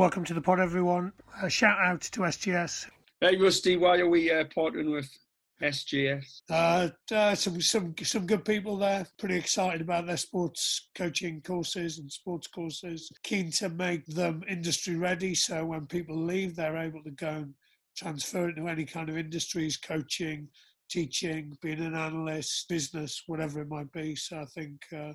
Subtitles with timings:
[0.00, 1.12] Welcome to the pod, everyone.
[1.42, 2.88] A shout out to SGS.
[3.20, 5.10] Hey, Rusty, why are we uh, partnering with
[5.60, 6.40] SGS?
[6.48, 9.06] Uh, uh, some some some good people there.
[9.18, 13.10] Pretty excited about their sports coaching courses and sports courses.
[13.24, 17.54] Keen to make them industry ready, so when people leave, they're able to go and
[17.94, 20.48] transfer it to any kind of industries, coaching,
[20.90, 24.16] teaching, being an analyst, business, whatever it might be.
[24.16, 25.12] So I think, uh,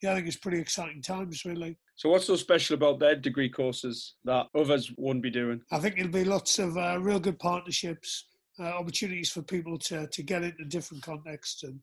[0.00, 1.76] yeah, I think it's pretty exciting times, really.
[2.00, 5.60] So what's so special about their degree courses that others won't be doing?
[5.70, 8.26] I think it'll be lots of uh, real good partnerships,
[8.58, 11.78] uh, opportunities for people to to get into different contexts and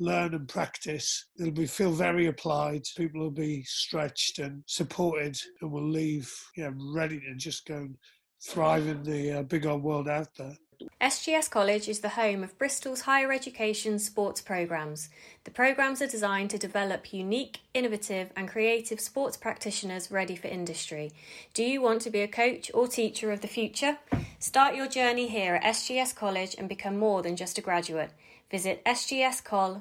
[0.00, 1.24] learn and practice.
[1.38, 2.82] It'll be feel very applied.
[2.96, 7.94] People will be stretched and supported, and will leave, yeah, ready to just go and
[8.40, 10.56] thrive in the uh, big old world out there.
[11.00, 15.10] SGS College is the home of Bristol's higher education sports programmes.
[15.44, 21.12] The programmes are designed to develop unique, innovative, and creative sports practitioners ready for industry.
[21.52, 23.98] Do you want to be a coach or teacher of the future?
[24.38, 28.12] Start your journey here at SGS College and become more than just a graduate.
[28.50, 29.80] Visit sgscol.ac.uk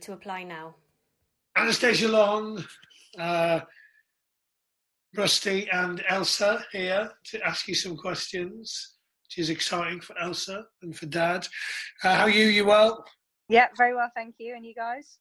[0.00, 0.74] to apply now.
[1.56, 2.64] Anastasia Long,
[3.18, 3.60] uh,
[5.16, 10.96] Rusty, and Elsa here to ask you some questions which is exciting for Elsa and
[10.96, 11.46] for Dad.
[12.02, 12.46] Uh, how are you?
[12.46, 13.04] You well?
[13.48, 14.54] Yeah, very well, thank you.
[14.54, 15.18] And you guys?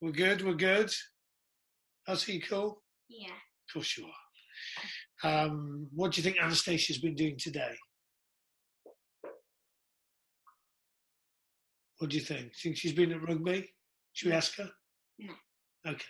[0.00, 0.44] We're good.
[0.44, 0.90] We're good.
[2.08, 2.82] Elsa, you cool?
[3.08, 3.28] Yeah.
[3.28, 4.10] Of course you are.
[5.22, 7.74] Um, what do you think Anastasia's been doing today?
[11.98, 12.52] What do you think?
[12.62, 13.70] Think she's been at rugby?
[14.14, 14.70] Should we ask her?
[15.18, 15.34] No.
[15.86, 16.04] Okay.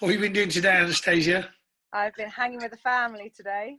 [0.00, 1.50] What have you been doing today, Anastasia?
[1.94, 3.78] I've been hanging with the family today.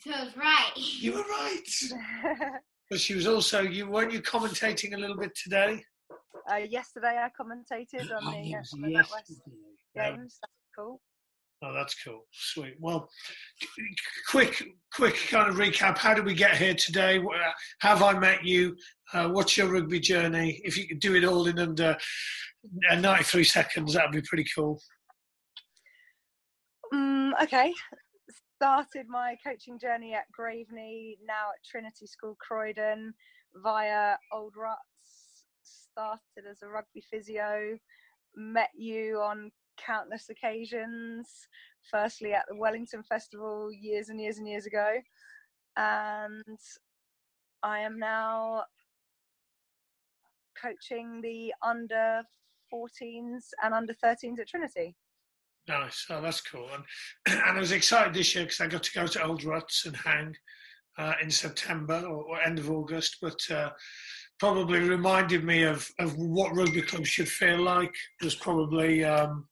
[0.00, 0.70] So I was right.
[0.76, 2.50] You were right.
[2.90, 5.82] but she was also you weren't you commentating a little bit today?
[6.50, 9.40] uh, yesterday I commentated on Oh, the, uh, yes, on the yesterday.
[9.96, 10.38] Games.
[10.40, 11.00] That's cool.
[11.64, 12.26] Oh, that's cool.
[12.32, 12.74] Sweet.
[12.80, 13.08] Well,
[14.28, 15.96] quick, quick kind of recap.
[15.98, 17.18] How did we get here today?
[17.20, 18.76] Wh- Have I met you?
[19.12, 20.60] Uh, what's your rugby journey?
[20.64, 21.96] If you could do it all in under
[22.90, 24.80] uh, 93 seconds, that'd be pretty cool.
[26.92, 27.72] Mm, okay.
[28.56, 33.14] Started my coaching journey at Graveney, now at Trinity School Croydon,
[33.54, 35.44] via Old Ruts.
[35.62, 37.78] Started as a rugby physio.
[38.36, 39.50] Met you on
[39.84, 41.28] countless occasions.
[41.90, 44.94] Firstly at the Wellington Festival years and years and years ago,
[45.76, 46.58] and
[47.62, 48.64] I am now
[50.60, 52.22] coaching the under
[52.72, 54.94] 14s and under 13s at Trinity.
[55.68, 56.06] Nice.
[56.10, 56.68] Oh, that's cool.
[56.72, 56.84] And,
[57.48, 59.96] and I was excited this year because I got to go to Old Ruts and
[59.96, 60.34] hang
[60.98, 63.70] uh, in September or, or end of August, but uh,
[64.38, 67.94] probably reminded me of, of what rugby clubs should feel like.
[68.22, 69.46] Was probably um,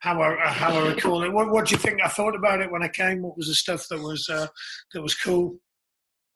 [0.00, 1.32] how I how I recall it.
[1.32, 2.00] What, what do you think?
[2.04, 3.22] I thought about it when I came.
[3.22, 4.48] What was the stuff that was uh,
[4.92, 5.58] that was cool?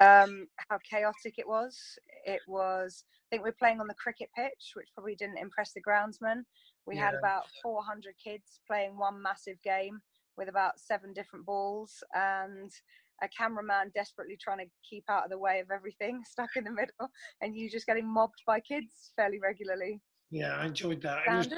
[0.01, 1.99] um, how chaotic it was.
[2.25, 5.73] It was, I think we we're playing on the cricket pitch, which probably didn't impress
[5.73, 6.43] the groundsman.
[6.87, 10.01] We had about 400 kids playing one massive game
[10.37, 12.71] with about seven different balls and
[13.23, 16.71] a cameraman desperately trying to keep out of the way of everything stuck in the
[16.71, 17.11] middle
[17.41, 20.01] and you just getting mobbed by kids fairly regularly.
[20.31, 21.23] Yeah, I enjoyed that.
[21.29, 21.49] Was,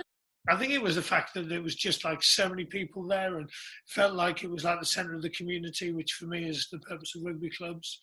[0.48, 3.38] I think it was the fact that there was just like so many people there
[3.38, 3.48] and
[3.88, 6.78] felt like it was like the centre of the community, which for me is the
[6.78, 8.02] purpose of rugby clubs.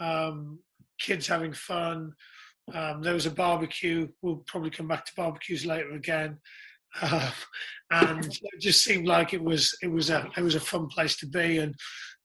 [0.00, 0.58] Um,
[0.98, 2.12] kids having fun.
[2.74, 4.08] Um, there was a barbecue.
[4.22, 6.38] We'll probably come back to barbecues later again.
[7.02, 7.32] Um,
[7.90, 11.16] and it just seemed like it was it was a it was a fun place
[11.18, 11.74] to be and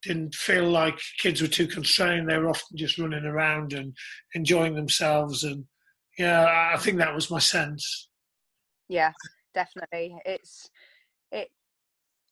[0.01, 2.29] didn't feel like kids were too constrained.
[2.29, 3.95] They were often just running around and
[4.33, 5.43] enjoying themselves.
[5.43, 5.65] And
[6.17, 8.09] yeah, I- think that was my sense.
[8.89, 9.11] Yeah,
[9.53, 10.15] definitely.
[10.25, 10.69] It's
[11.31, 11.49] it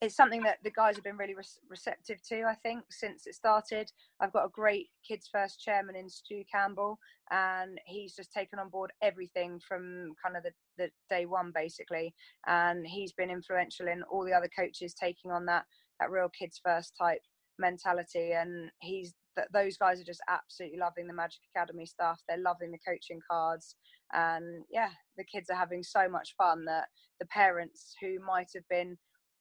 [0.02, 2.44] it's something that the guys have been really re- receptive to.
[2.44, 6.98] I think since it started, I've got a great kids first chairman in Stu Campbell,
[7.32, 12.14] and he's just taken on board everything from kind of the, the day one basically,
[12.48, 15.66] and he's been influential in all the other coaches taking on that
[16.00, 17.22] that real kids first type
[17.58, 22.22] mentality, and he's th- those guys are just absolutely loving the Magic Academy stuff.
[22.28, 23.76] They're loving the coaching cards,
[24.14, 26.88] and yeah, the kids are having so much fun that
[27.20, 28.98] the parents who might have been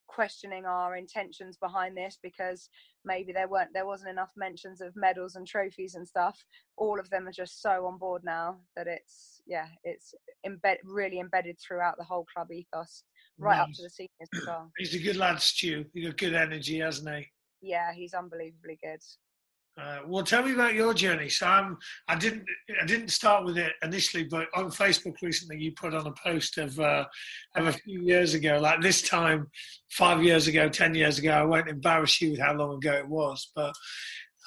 [0.09, 2.69] questioning our intentions behind this because
[3.05, 6.43] maybe there weren't there wasn't enough mentions of medals and trophies and stuff
[6.77, 10.13] all of them are just so on board now that it's yeah it's
[10.45, 13.03] embed really embedded throughout the whole club ethos
[13.37, 15.85] right up to the seniors as well He's a good lad, Stu.
[15.93, 17.27] He's got good energy, hasn't he?
[17.61, 19.01] yeah he's unbelievably good
[19.79, 21.29] Uh, well, tell me about your journey.
[21.29, 21.77] So I'm,
[22.07, 22.43] I didn't,
[22.81, 26.57] I didn't start with it initially, but on Facebook recently, you put on a post
[26.57, 27.05] of, uh,
[27.55, 29.47] of a few years ago, like this time,
[29.91, 31.31] five years ago, ten years ago.
[31.31, 33.73] I won't embarrass you with how long ago it was, but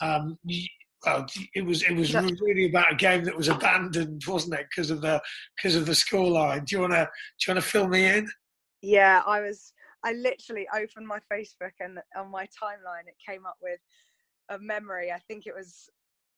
[0.01, 0.67] um, you,
[1.07, 4.91] well, it was it was really about a game that was abandoned, wasn't it, because
[4.91, 5.21] of the
[5.57, 6.65] because of the scoreline.
[6.65, 8.29] Do you wanna do you wanna fill me in?
[8.83, 9.73] Yeah, I was.
[10.05, 13.79] I literally opened my Facebook and on my timeline it came up with
[14.55, 15.11] a memory.
[15.11, 15.89] I think it was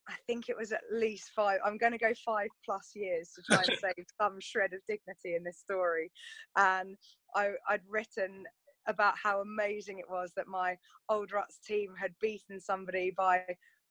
[0.08, 1.60] I think it was at least five.
[1.64, 5.34] I'm going to go five plus years to try and save some shred of dignity
[5.34, 6.10] in this story.
[6.56, 6.96] And
[7.34, 8.44] I, would written
[8.86, 10.76] about how amazing it was that my
[11.08, 13.42] old Ruts team had beaten somebody by.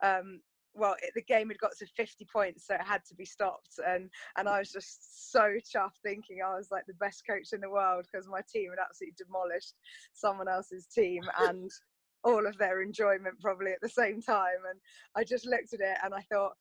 [0.04, 0.42] Um,
[0.76, 3.80] well, it, the game had got to 50 points, so it had to be stopped.
[3.86, 7.62] And and I was just so chuffed, thinking I was like the best coach in
[7.62, 9.74] the world because my team had absolutely demolished
[10.14, 11.24] someone else's team.
[11.40, 11.72] And
[12.24, 14.62] all of their enjoyment probably at the same time.
[14.70, 14.80] And
[15.16, 16.54] I just looked at it and I thought,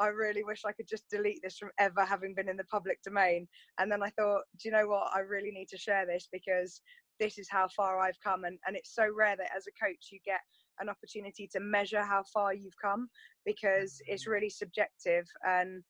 [0.00, 3.02] I really wish I could just delete this from ever having been in the public
[3.02, 3.48] domain.
[3.78, 5.10] And then I thought, do you know what?
[5.12, 6.80] I really need to share this because
[7.18, 8.44] this is how far I've come.
[8.44, 10.40] And, and it's so rare that as a coach you get
[10.80, 13.08] an opportunity to measure how far you've come
[13.44, 15.82] because it's really subjective and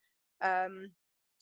[0.43, 0.91] um,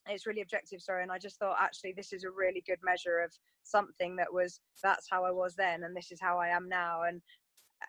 [0.08, 3.18] it's really objective sorry and i just thought actually this is a really good measure
[3.18, 3.32] of
[3.64, 7.02] something that was that's how i was then and this is how i am now
[7.02, 7.20] and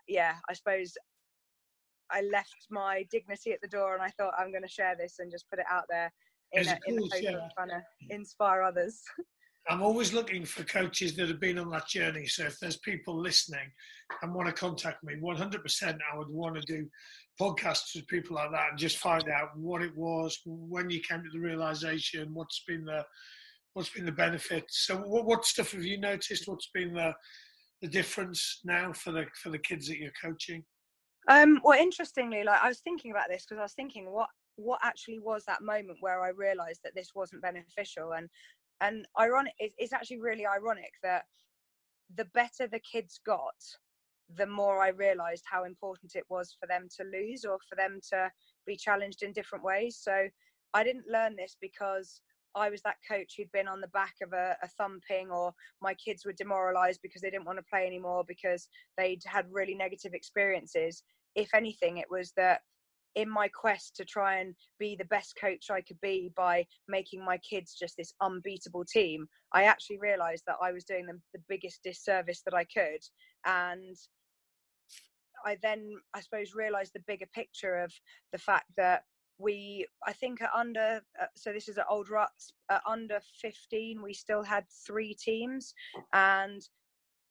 [0.07, 0.93] yeah, I suppose
[2.11, 5.15] I left my dignity at the door and I thought I'm going to share this
[5.19, 6.11] and just put it out there
[6.53, 9.01] in, a, in the hope of trying to inspire others.
[9.69, 12.25] I'm always looking for coaches that have been on that journey.
[12.25, 13.69] So if there's people listening
[14.21, 16.87] and want to contact me, 100% I would want to do
[17.39, 21.21] podcasts with people like that and just find out what it was, when you came
[21.21, 23.03] to the realization, what's been the
[23.73, 24.65] what's been the benefit.
[24.69, 26.47] So what, what stuff have you noticed?
[26.47, 27.13] What's been the
[27.81, 30.63] the difference now for the for the kids that you're coaching?
[31.29, 34.79] Um, well, interestingly, like I was thinking about this because I was thinking what what
[34.83, 38.29] actually was that moment where I realised that this wasn't beneficial, and
[38.81, 41.23] and ironic, it's actually really ironic that
[42.15, 43.55] the better the kids got,
[44.35, 47.99] the more I realised how important it was for them to lose or for them
[48.11, 48.31] to
[48.65, 49.99] be challenged in different ways.
[50.01, 50.27] So
[50.73, 52.21] I didn't learn this because
[52.55, 55.93] I was that coach who'd been on the back of a, a, thumping, or my
[55.93, 58.67] kids were demoralized because they didn't want to play anymore because
[58.97, 61.03] they'd had really negative experiences.
[61.35, 62.61] If anything, it was that
[63.15, 67.25] in my quest to try and be the best coach I could be by making
[67.25, 71.41] my kids just this unbeatable team, I actually realized that I was doing them the
[71.49, 73.01] biggest disservice that I could.
[73.45, 73.95] And
[75.45, 77.91] I then, I suppose, realized the bigger picture of
[78.31, 79.03] the fact that
[79.39, 84.01] we i think at under uh, so this is at old ruts at under 15
[84.01, 85.73] we still had three teams
[86.13, 86.61] and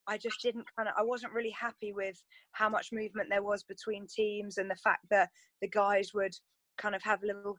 [0.06, 2.22] i just didn't kind of i wasn't really happy with
[2.52, 5.30] how much movement there was between teams and the fact that
[5.60, 6.34] the guys would
[6.78, 7.56] kind of have little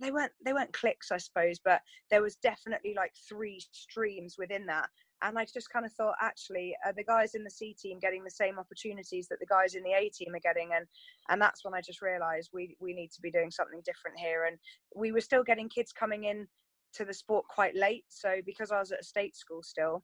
[0.00, 4.66] they weren't they weren't clicks i suppose but there was definitely like three streams within
[4.66, 4.88] that
[5.22, 8.22] and I just kind of thought, actually, are the guys in the C team getting
[8.24, 10.70] the same opportunities that the guys in the A team are getting?
[10.74, 10.86] And
[11.28, 14.44] and that's when I just realised we we need to be doing something different here.
[14.44, 14.58] And
[14.94, 16.46] we were still getting kids coming in
[16.94, 18.04] to the sport quite late.
[18.08, 20.02] So because I was at a state school still,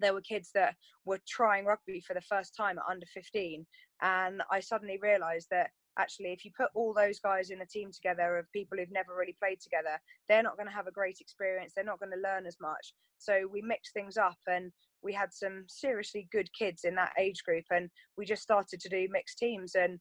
[0.00, 3.66] there were kids that were trying rugby for the first time at under 15,
[4.02, 7.90] and I suddenly realised that actually if you put all those guys in a team
[7.92, 11.18] together of people who've never really played together they're not going to have a great
[11.20, 12.94] experience they're not going to learn as much.
[13.18, 14.72] So we mixed things up and
[15.02, 18.88] we had some seriously good kids in that age group and we just started to
[18.88, 19.98] do mixed teams and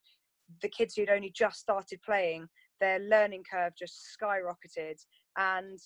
[0.61, 2.47] the kids who'd only just started playing
[2.79, 4.97] their learning curve just skyrocketed
[5.37, 5.79] and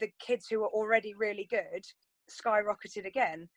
[0.00, 1.84] the kids who were already really good
[2.30, 3.48] skyrocketed again.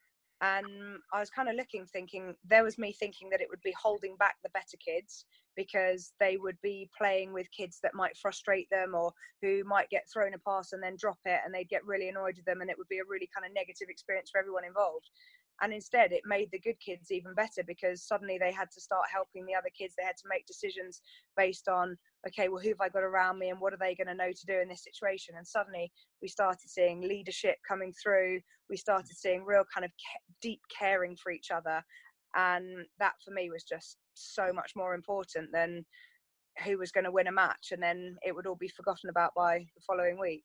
[0.41, 0.65] And
[1.13, 4.15] I was kind of looking, thinking there was me thinking that it would be holding
[4.17, 8.93] back the better kids because they would be playing with kids that might frustrate them
[8.95, 12.09] or who might get thrown a pass and then drop it and they'd get really
[12.09, 14.65] annoyed with them and it would be a really kind of negative experience for everyone
[14.65, 15.09] involved.
[15.61, 19.05] And instead it made the good kids even better because suddenly they had to start
[19.13, 19.93] helping the other kids.
[19.95, 21.01] They had to make decisions
[21.37, 24.07] based on okay well who have i got around me and what are they going
[24.07, 25.35] to know to do in this situation?
[25.37, 25.91] And suddenly
[26.21, 28.39] we started seeing leadership coming through.
[28.69, 29.91] We started seeing real kind of
[30.41, 31.83] deep caring for each other.
[32.35, 35.85] And that for me was just so much more important than
[36.65, 39.31] who was going to win a match and then it would all be forgotten about
[39.35, 40.43] by the following week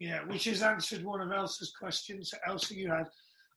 [0.00, 3.06] yeah which has answered one of elsa's questions elsa you had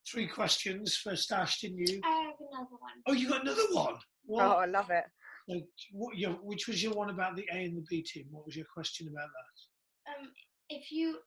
[0.10, 2.00] three questions for Stash, didn't you?
[2.04, 2.92] I have another one.
[3.08, 3.96] Oh, you got another one?
[4.26, 4.46] What?
[4.46, 5.04] Oh, I love it.
[5.48, 8.26] Like, what, your, which was your one about the A and the B team?
[8.32, 10.22] What was your question about that?
[10.22, 10.32] Um,
[10.70, 11.18] if you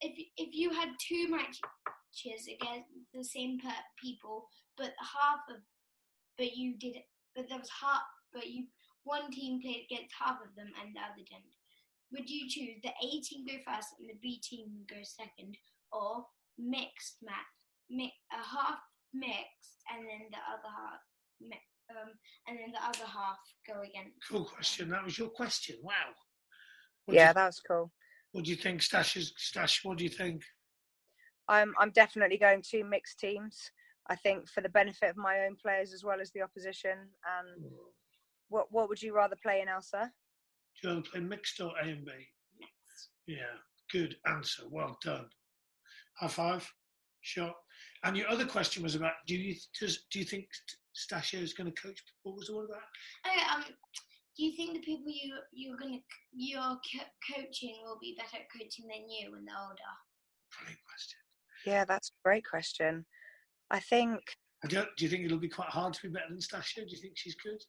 [0.00, 3.58] if if you had two matches against the same
[4.02, 5.62] people, but half of
[6.36, 7.04] but you did it,
[7.38, 8.02] but there was half,
[8.34, 8.64] but you
[9.04, 11.54] one team played against half of them and the other didn't.
[12.10, 15.56] Would you choose the A team go first and the B team go second,
[15.92, 16.26] or
[16.58, 17.54] mixed match,
[17.88, 18.80] mi- a half
[19.14, 21.00] mixed and then the other half,
[21.40, 22.10] mi- um,
[22.48, 24.10] and then the other half go again?
[24.28, 24.88] Cool question.
[24.90, 25.76] That was your question.
[25.82, 25.92] Wow.
[27.04, 27.92] What yeah, Do you, that was cool.
[28.32, 29.16] what do you think, Stash?
[29.16, 30.42] Is, Stash, what do you think?
[31.48, 33.70] I'm I'm definitely going to mixed teams.
[34.08, 36.96] I think for the benefit of my own players as well as the opposition.
[37.24, 37.70] And
[38.48, 40.10] what what would you rather play in, Elsa?
[40.80, 42.12] Do you want to play mixed or A and B?
[43.26, 43.56] Yeah,
[43.92, 44.62] good answer.
[44.70, 45.26] Well done.
[46.18, 46.70] High five.
[47.20, 47.52] Sure.
[48.04, 50.46] And your other question was about do you does, do you think
[50.96, 52.02] Stasio is going to coach?
[52.22, 52.82] What was the one about?
[53.26, 53.64] Oh, um,
[54.36, 55.98] do you think the people you you're gonna
[56.32, 59.92] you're co- coaching will be better at coaching than you when they're older?
[60.56, 61.18] Brilliant question.
[61.66, 63.04] Yeah, that's a great question.
[63.70, 64.20] I think
[64.64, 66.84] I don't, do you think it'll be quite hard to be better than Stasio?
[66.84, 67.62] Do you think she's good?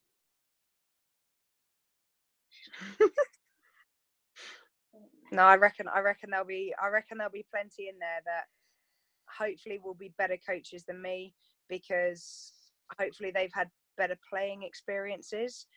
[5.32, 8.46] no, I reckon I reckon there'll be I reckon there'll be plenty in there that
[9.38, 11.34] hopefully will be better coaches than me
[11.70, 12.52] because
[13.00, 15.68] hopefully they've had better playing experiences.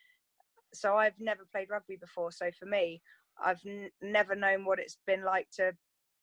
[0.73, 3.01] So I've never played rugby before, so for me,
[3.43, 5.73] I've n- never known what it's been like to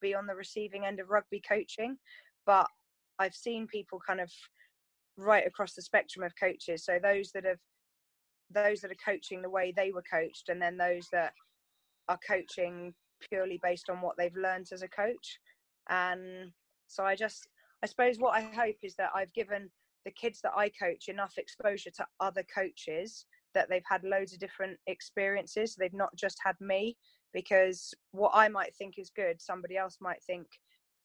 [0.00, 1.98] be on the receiving end of rugby coaching,
[2.46, 2.66] but
[3.20, 4.32] I've seen people kind of
[5.16, 6.84] right across the spectrum of coaches.
[6.84, 7.58] So those that have
[8.52, 11.32] those that are coaching the way they were coached, and then those that
[12.08, 12.92] are coaching
[13.28, 15.38] purely based on what they've learned as a coach.
[15.88, 16.50] And
[16.88, 17.46] so I just,
[17.84, 19.70] I suppose what I hope is that I've given
[20.04, 24.40] the kids that I coach enough exposure to other coaches that they've had loads of
[24.40, 25.76] different experiences.
[25.76, 26.96] They've not just had me
[27.32, 30.46] because what I might think is good, somebody else might think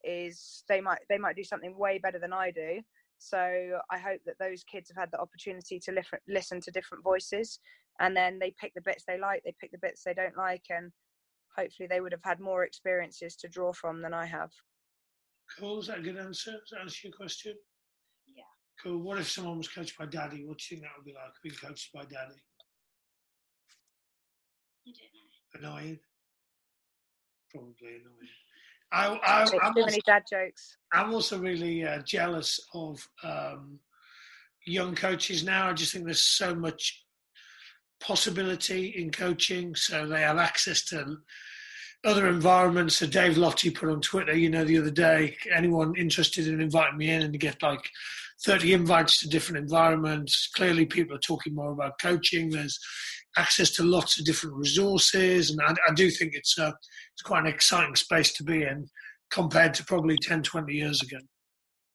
[0.06, 2.80] is they might they might do something way better than I do.
[3.18, 7.02] So I hope that those kids have had the opportunity to listen listen to different
[7.04, 7.60] voices,
[8.00, 10.64] and then they pick the bits they like, they pick the bits they don't like,
[10.70, 10.92] and
[11.56, 14.50] hopefully they would have had more experiences to draw from than I have.
[15.58, 15.80] Cool.
[15.80, 16.52] Is that a good answer?
[16.52, 17.54] Does that answer your question?
[18.26, 18.42] Yeah.
[18.82, 18.98] Cool.
[18.98, 20.44] What if someone was coached by daddy?
[20.44, 22.42] What do you think that would be like being coached by daddy?
[24.86, 25.68] I don't know.
[25.68, 25.98] Annoying.
[27.50, 28.45] Probably annoying.
[28.96, 30.76] I, I, I'm, too also, many dad jokes.
[30.92, 33.78] I'm also really uh, jealous of um,
[34.64, 35.68] young coaches now.
[35.68, 37.04] I just think there's so much
[38.00, 41.18] possibility in coaching, so they have access to
[42.04, 42.96] other environments.
[42.96, 46.96] So Dave Lottie put on Twitter, you know, the other day, anyone interested in inviting
[46.96, 47.90] me in, and you get like
[48.44, 50.48] 30 invites to different environments.
[50.54, 52.50] Clearly, people are talking more about coaching.
[52.50, 52.78] There's
[53.36, 56.72] access to lots of different resources, and I, I do think it's uh,
[57.14, 58.88] it's quite an exciting space to be in
[59.30, 61.18] compared to probably 10, 20 years ago.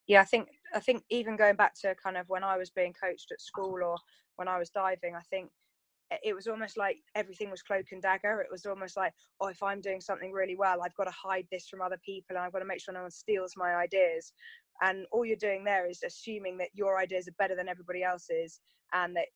[0.07, 2.93] Yeah, I think I think even going back to kind of when I was being
[3.01, 3.97] coached at school or
[4.35, 5.49] when I was diving, I think
[6.23, 8.41] it was almost like everything was cloak and dagger.
[8.41, 11.47] It was almost like, oh, if I'm doing something really well, I've got to hide
[11.51, 14.33] this from other people and I've got to make sure no one steals my ideas.
[14.81, 18.59] And all you're doing there is assuming that your ideas are better than everybody else's
[18.93, 19.27] and that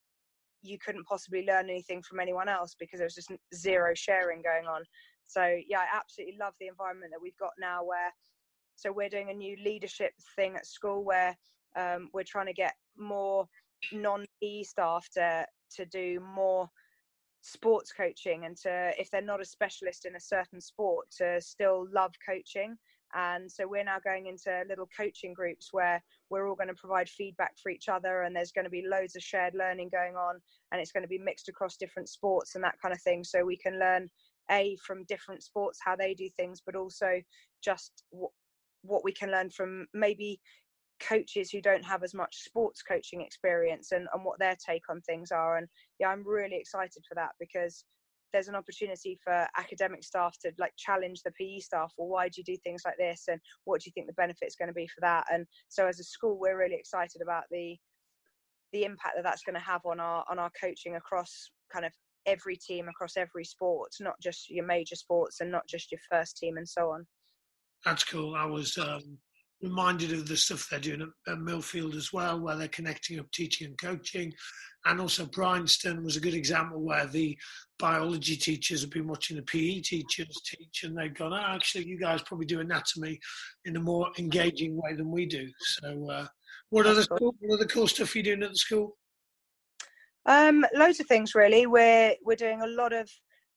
[0.61, 4.65] you couldn't possibly learn anything from anyone else because there was just zero sharing going
[4.65, 4.83] on.
[5.27, 8.11] So yeah, I absolutely love the environment that we've got now where
[8.75, 11.35] so we're doing a new leadership thing at school where
[11.77, 13.47] um, we're trying to get more
[13.91, 15.45] non-e staff to
[15.75, 16.69] to do more
[17.41, 21.87] sports coaching and to if they're not a specialist in a certain sport to still
[21.93, 22.75] love coaching
[23.13, 27.07] and so we're now going into little coaching groups where we're all going to provide
[27.07, 30.39] feedback for each other and there's going to be loads of shared learning going on
[30.71, 33.23] and it's going to be mixed across different sports and that kind of thing.
[33.23, 34.09] So we can learn
[34.51, 37.19] a from different sports how they do things but also
[37.63, 38.29] just w-
[38.83, 40.39] what we can learn from maybe
[40.99, 45.01] coaches who don't have as much sports coaching experience and, and what their take on
[45.01, 45.57] things are.
[45.57, 45.67] And
[45.99, 47.85] yeah i'm really excited for that because
[48.35, 52.33] there's an opportunity for academic staff to like challenge the pe staff well why do
[52.41, 54.87] you do things like this and what do you think the benefit's going to be
[54.87, 57.77] for that and so as a school we're really excited about the
[58.73, 61.93] the impact that that's going to have on our on our coaching across kind of
[62.25, 66.35] every team across every sport not just your major sports and not just your first
[66.35, 67.07] team and so on
[67.85, 68.35] That's cool.
[68.35, 69.19] I was um,
[69.61, 73.31] reminded of the stuff they're doing at, at Millfield as well, where they're connecting up
[73.31, 74.33] teaching and coaching.
[74.85, 77.37] And also, Bryanston was a good example where the
[77.79, 81.97] biology teachers have been watching the PE teachers teach, and they've gone, oh, actually, you
[81.97, 83.19] guys probably do anatomy
[83.65, 85.49] in a more engaging way than we do.
[85.59, 86.27] So, uh,
[86.69, 87.35] what other cool.
[87.39, 88.97] what other cool stuff are you doing at the school?
[90.27, 91.67] Um, loads of things really.
[91.67, 93.09] We're we're doing a lot of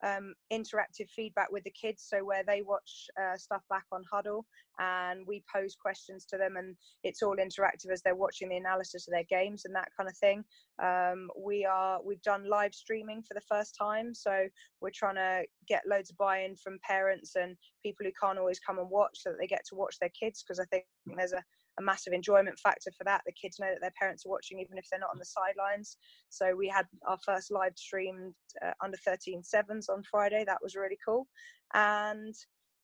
[0.04, 2.06] um, interactive feedback with the kids.
[2.08, 4.42] So where they watch uh, stuff back on Hudl,
[4.78, 9.06] and we pose questions to them, and it's all interactive as they're watching the analysis
[9.08, 10.44] of their games and that kind of thing.
[10.82, 14.46] Um, we are we've done live streaming for the first time, so
[14.80, 18.78] we're trying to get loads of buy-in from parents and people who can't always come
[18.78, 20.42] and watch, so that they get to watch their kids.
[20.42, 20.84] Because I think
[21.16, 21.42] there's a
[21.78, 23.22] a massive enjoyment factor for that.
[23.24, 25.96] The kids know that their parents are watching, even if they're not on the sidelines.
[26.28, 30.44] So we had our first live streamed uh, under 13 sevens on Friday.
[30.46, 31.26] That was really cool.
[31.74, 32.34] And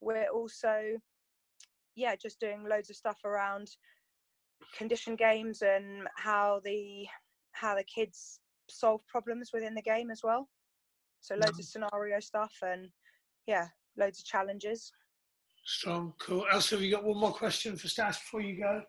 [0.01, 0.81] we're also,
[1.95, 3.69] yeah, just doing loads of stuff around
[4.77, 7.05] condition games and how the
[7.51, 10.49] how the kids solve problems within the game as well.
[11.21, 12.89] So loads of scenario stuff and
[13.47, 14.91] yeah, loads of challenges.
[15.65, 16.45] Strong, cool.
[16.51, 18.83] Elsa, have you got one more question for Stash before you go?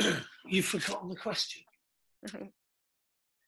[0.46, 1.62] You've forgotten the question.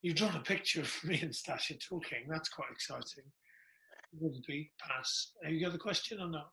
[0.01, 2.27] You've drawn a picture of me and Stasha talking.
[2.29, 3.25] That's quite exciting.
[4.19, 5.33] Would be pass.
[5.43, 6.51] Have you got the question or not?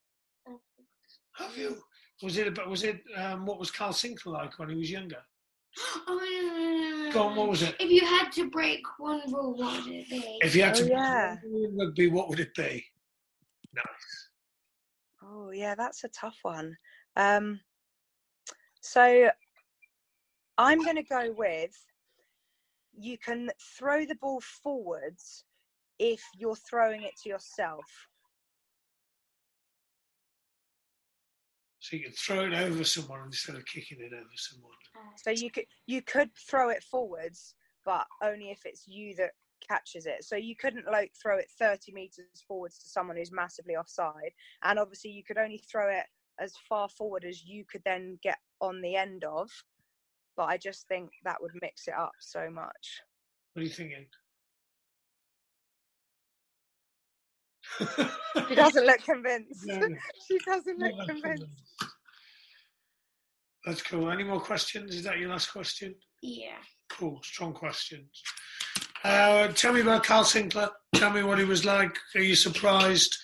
[1.37, 1.83] Have you?
[2.23, 2.69] Was it about?
[2.69, 3.03] Was it?
[3.17, 5.23] Um, what was Kyle Sinckler like when he was younger?
[6.09, 7.37] Oh, no, no, no, no, Go on.
[7.37, 7.77] What was it?
[7.79, 10.39] If you had to break one rule, what would it be?
[10.41, 11.37] If you had Oh, to yeah.
[11.43, 12.85] play in rugby, what would it be?
[13.75, 14.29] Nice.
[15.23, 16.77] Oh yeah, that's a tough one.
[17.17, 17.61] Um,
[18.81, 19.29] so
[20.57, 21.73] I'm going to go with
[22.99, 25.45] you can throw the ball forwards
[25.99, 27.85] if you're throwing it to yourself.
[31.87, 34.73] So you can throw it over someone instead of kicking it over someone.
[34.97, 39.31] Oh, so you could you could throw it forwards, but only if it's you that
[39.69, 40.25] catches it.
[40.25, 44.33] So you couldn't like throw it 30 meters forwards to someone who's massively offside,
[44.65, 46.07] and obviously you could only throw it
[46.41, 49.49] as far forward as you could then get on the end of.
[50.37, 53.01] But I just think that would mix it up so much.
[53.53, 54.07] What are you thinking?
[58.49, 59.67] She doesn't look convinced.
[59.67, 59.97] No, no,
[60.29, 61.23] she doesn't look that convinced.
[61.23, 61.93] convinced.
[63.65, 64.11] That's cool.
[64.11, 64.95] Any more questions?
[64.95, 65.95] Is that your last question?
[66.23, 66.59] Yeah.
[66.89, 68.23] Cool, strong questions.
[69.03, 70.71] Uh, tell me about Kyle Sinckler.
[70.95, 71.97] Tell me what he was like.
[72.15, 73.17] Are you surprised?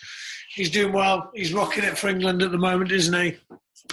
[0.55, 1.31] He's doing well.
[1.35, 3.39] He's rocking it for England at the moment, isn't he?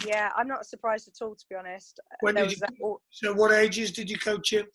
[0.06, 2.00] Yeah, I'm not surprised at all, to be honest.
[2.22, 2.74] When There did you, that
[3.12, 4.66] so, what ages did you coach him?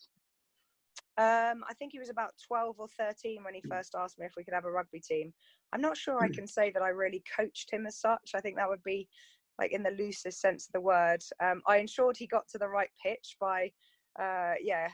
[1.17, 4.33] Um, I think he was about 12 or 13 when he first asked me if
[4.35, 5.33] we could have a rugby team.
[5.73, 6.33] I'm not sure I Hmm.
[6.33, 8.31] can say that I really coached him as such.
[8.35, 9.09] I think that would be
[9.57, 11.23] like in the loosest sense of the word.
[11.39, 13.71] Um, I ensured he got to the right pitch by,
[14.19, 14.89] uh, yeah,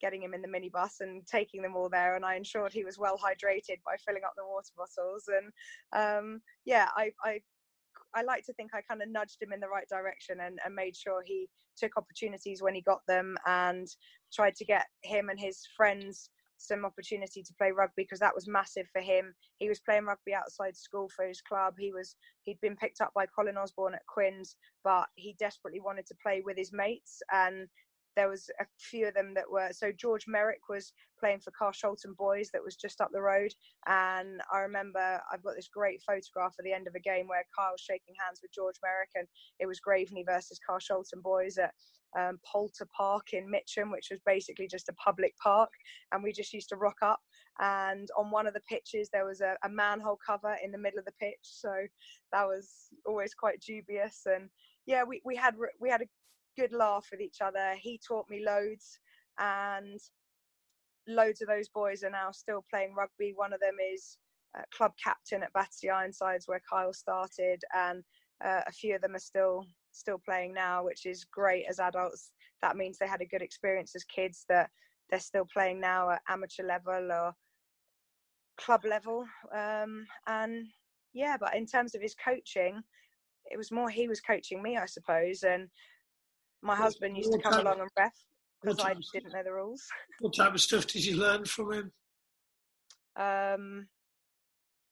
[0.00, 2.16] getting him in the minibus and taking them all there.
[2.16, 5.28] And I ensured he was well hydrated by filling up the water bottles.
[5.28, 5.52] And
[5.92, 7.42] um, yeah, I, I
[8.14, 10.74] I like to think I kind of nudged him in the right direction and, and
[10.74, 13.88] made sure he took opportunities when he got them and
[14.32, 16.30] tried to get him and his friends
[16.62, 19.34] some opportunity to play rugby because that was massive for him.
[19.58, 21.74] He was playing rugby outside school for his club.
[21.78, 26.06] He was he'd been picked up by Colin Osborne at Quins, but he desperately wanted
[26.06, 27.68] to play with his mates and
[28.16, 32.16] there was a few of them that were so George Merrick was playing for Carshalton
[32.16, 33.52] Boys that was just up the road.
[33.86, 37.44] And I remember I've got this great photograph at the end of a game where
[37.56, 39.26] Kyle's shaking hands with George Merrick and
[39.60, 41.72] it was Graveney versus Carshalton Boys at
[42.18, 45.70] um, Poulter Park in Mitcham which was basically just a public park.
[46.12, 47.20] And we just used to rock up.
[47.60, 50.98] And on one of the pitches there was a, a manhole cover in the middle
[50.98, 51.38] of the pitch.
[51.42, 51.72] So
[52.32, 54.22] that was always quite dubious.
[54.26, 54.50] And
[54.86, 56.06] yeah we, we had we had a
[56.56, 57.74] good laugh with each other.
[57.78, 58.98] He taught me loads
[59.38, 59.98] and
[61.08, 63.32] loads of those boys are now still playing rugby.
[63.34, 64.18] One of them is
[64.56, 68.02] uh, club captain at Battersea Ironsides where Kyle started and
[68.44, 72.32] uh, a few of them are still still playing now which is great as adults.
[72.62, 74.70] That means they had a good experience as kids that
[75.10, 77.32] they're still playing now at amateur level or
[78.58, 79.24] club level.
[79.54, 80.66] Um, and
[81.12, 82.82] yeah but in terms of his coaching
[83.46, 85.68] it was more he was coaching me i suppose and
[86.62, 88.12] my husband used to come type- along and ref
[88.62, 89.82] because i didn't know the rules.
[90.20, 91.92] What type of stuff did you learn from him?
[93.16, 93.86] um,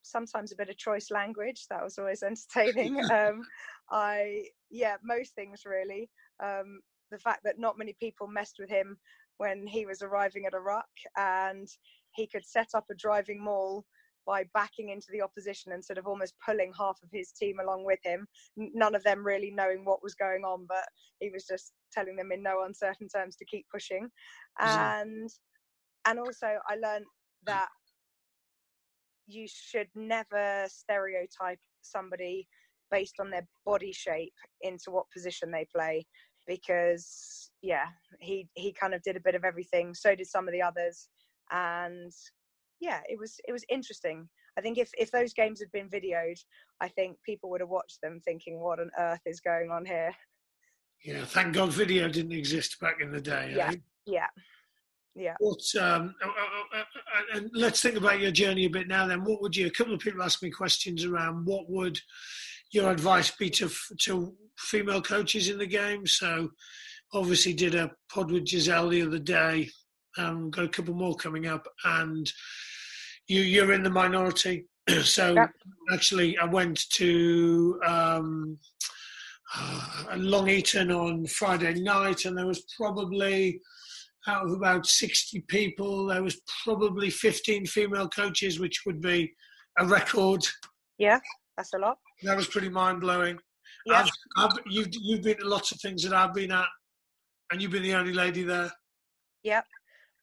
[0.03, 2.23] sometimes a bit of choice language that was always
[2.55, 2.99] entertaining.
[3.11, 3.41] Um,
[3.89, 6.09] i yeah most things really.
[6.43, 6.81] Um,
[7.11, 8.97] the fact that not many people messed with him
[9.37, 10.85] when he was arriving at a ruck
[11.17, 11.67] and
[12.13, 13.85] he could set up a driving maul
[14.25, 17.85] by backing into the opposition and sort of almost pulling half of his team along
[17.85, 20.85] with him none of them really knowing what was going on but
[21.19, 24.07] he was just telling them in no uncertain terms to keep pushing.
[24.59, 25.29] And
[26.05, 27.05] and also i learned
[27.45, 27.67] that
[29.27, 32.47] you should never stereotype somebody
[32.89, 36.05] based on their body shape into what position they play
[36.47, 37.85] because yeah
[38.19, 39.93] he he kind of did a bit of everything.
[39.93, 41.07] So did some of the others.
[41.51, 42.11] And
[42.81, 46.39] yeah it was it was interesting I think if if those games had been videoed,
[46.81, 50.13] I think people would have watched them thinking, "What on earth is going on here?"
[51.03, 53.53] Yeah, thank God video didn't exist back in the day.
[53.55, 53.71] Yeah.
[53.71, 53.75] eh?
[54.05, 54.27] Yeah,
[55.15, 55.35] yeah.
[55.39, 59.07] What, um, uh, uh, uh, uh, and let's think about your journey a bit now.
[59.07, 59.67] Then, what would you?
[59.67, 61.97] A couple of people asked me questions around what would
[62.71, 63.69] your advice be to
[64.01, 66.05] to female coaches in the game.
[66.05, 66.49] So,
[67.13, 69.69] obviously, did a pod with Giselle the other day.
[70.17, 72.29] Um, got a couple more coming up, and
[73.31, 74.65] you you're in the minority.
[75.03, 75.49] so, Yep.
[75.93, 77.79] actually, I went to.
[77.85, 78.57] Um,
[80.15, 83.59] Long Eaton on Friday night, and there was probably
[84.27, 89.29] out of about 60 people, there was probably 15 female coaches, which would be
[89.79, 90.41] a record.
[90.97, 91.19] Yeah,
[91.57, 91.97] that's a lot.
[92.23, 93.39] That was pretty mind blowing.
[93.85, 94.03] Yeah.
[94.03, 96.67] I've, I've, you've, you've been to lots of things that I've been at,
[97.51, 98.71] and you've been the only lady there.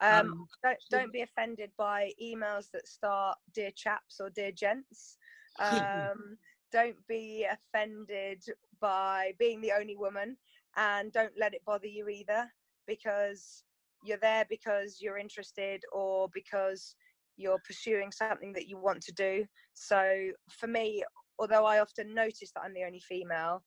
[0.00, 5.18] Um, Um, don't don't be offended by emails that start "dear chaps" or "dear gents."
[5.60, 6.38] Um,
[6.70, 8.44] don't be offended
[8.80, 10.36] by being the only woman,
[10.76, 12.52] and don't let it bother you either,
[12.86, 13.64] because
[14.04, 16.94] you're there because you're interested or because
[17.36, 19.46] you're pursuing something that you want to do.
[19.74, 21.04] So for me,
[21.38, 23.64] although I often notice that I'm the only female,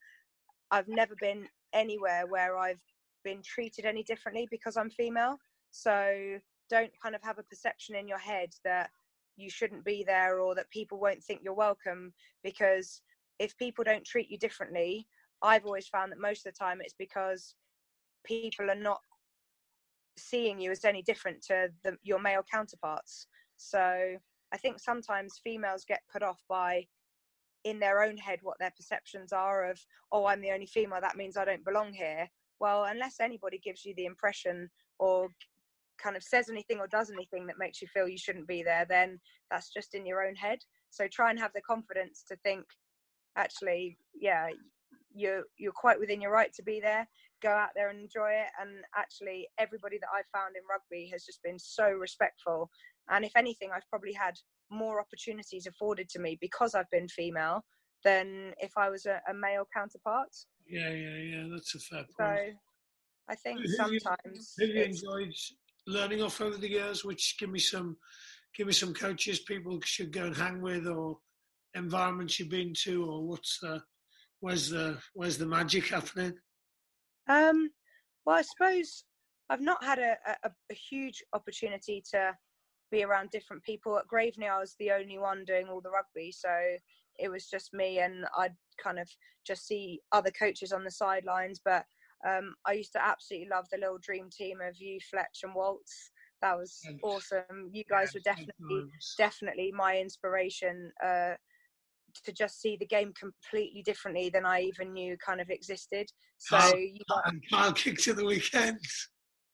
[0.72, 2.82] I've never been anywhere where I've
[3.24, 5.38] been treated any differently because I'm female.
[5.72, 6.38] So
[6.70, 8.90] don't kind of have a perception in your head that
[9.38, 13.02] you shouldn't be there or that people won't think you're welcome because
[13.40, 15.08] if people don't treat you differently,
[15.42, 17.56] I've always found that most of the time it's because
[18.26, 19.00] people are not
[20.18, 23.28] seeing you as any different to the, your male counterparts.
[23.58, 23.80] So
[24.54, 26.86] I think sometimes females get put off by
[27.64, 29.80] in their own head what their perceptions are of
[30.12, 32.28] oh i'm the only female that means i don't belong here
[32.60, 35.28] well unless anybody gives you the impression or
[36.02, 38.86] kind of says anything or does anything that makes you feel you shouldn't be there
[38.90, 40.60] then that's just in your own head
[40.90, 42.66] so try and have the confidence to think
[43.38, 44.48] actually yeah
[45.14, 47.08] you're you're quite within your right to be there
[47.42, 51.26] go out there and enjoy it and actually everybody that i've found in rugby has
[51.26, 52.70] just been so respectful
[53.10, 54.36] and if anything i've probably had
[54.70, 57.64] more opportunities afforded to me because i've been female
[58.04, 60.30] than if i was a, a male counterpart
[60.68, 61.44] Yeah, yeah, yeah.
[61.52, 62.16] That's a fair point.
[62.18, 62.38] so
[63.30, 65.34] i think sometimes Who you enjoyed
[65.88, 67.04] learning off over the years?
[67.04, 67.98] Which give me some,
[68.56, 71.18] give me some coaches people should go and hang with, or
[71.76, 73.82] environments you've been to, or what's the,
[74.40, 76.34] where's the, where's the magic happening?
[77.30, 77.70] Um,
[78.26, 79.06] well, I suppose
[79.50, 82.36] I've not had a, a, a huge opportunity to
[82.92, 83.98] be around different people.
[83.98, 86.50] At Graveney, I was the only one doing all the rugby, so
[87.18, 89.10] it was just me, and I'd kind of
[89.46, 91.62] just see other coaches on the sidelines.
[91.64, 91.86] But
[92.28, 96.12] um, I used to absolutely love the little dream team of you, Fletch, and Waltz.
[96.42, 97.70] That was awesome.
[97.72, 101.34] You guys were definitely definitely my inspiration uh,
[102.26, 106.10] to just see the game completely differently than I even knew kind of existed.
[106.38, 108.80] So Carl- you got, And Kyle kicked to the weekend.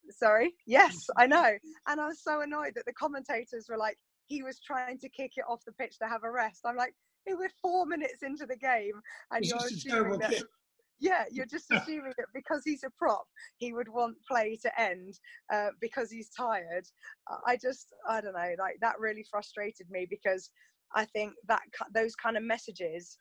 [0.10, 4.44] sorry, yes, I know, and I was so annoyed that the commentators were like, he
[4.44, 6.62] was trying to kick it off the pitch to have a rest.
[6.66, 6.94] I'm like,
[7.28, 9.02] we're four minutes into the game,
[9.32, 10.44] and It's you're assuming that kick.
[11.00, 13.26] Yeah, you're just assuming that because he's a prop,
[13.58, 15.20] he would want play to end
[15.52, 16.86] uh, because he's tired.
[17.46, 20.50] I- just, I don't know, like that really frustrated me because
[20.96, 21.62] I think that
[21.94, 23.18] those kind of messages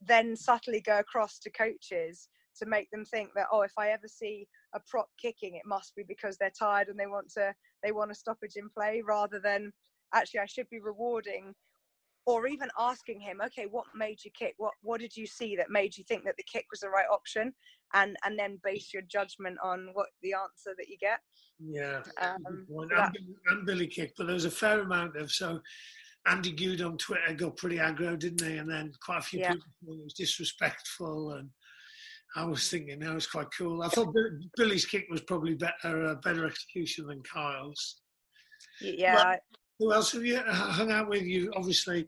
[0.00, 4.06] then subtly go across to coaches to make them think that oh, if I ever
[4.06, 7.92] see a prop kicking, it must be because they're tired and they want to they
[7.92, 9.72] want a stoppage in play rather than
[10.14, 11.54] actually I should be rewarding
[12.26, 14.54] or even asking him, okay, what made you kick?
[14.56, 17.06] What what did you see that made you think that the kick was the right
[17.12, 17.52] option?
[17.92, 21.20] And and then base your judgment on what the answer that you get.
[21.58, 22.02] Yeah.
[22.20, 22.90] Um, good point.
[22.90, 23.12] so that-
[23.48, 25.60] and, Billy- kick but there was a fair amount of so.
[26.26, 28.56] Andy Goode on Twitter got pretty aggro, didn't he?
[28.56, 29.52] And then quite a few Yeah.
[29.52, 31.50] people thought it was disrespectful, and
[32.34, 33.82] I was thinking that was quite cool.
[33.82, 34.14] I thought
[34.56, 38.00] Billy's kick was probably better, a better execution than Kyle's.
[38.80, 39.38] Yeah, Well-
[39.78, 41.22] Who else have you hung out with?
[41.22, 42.06] You obviously,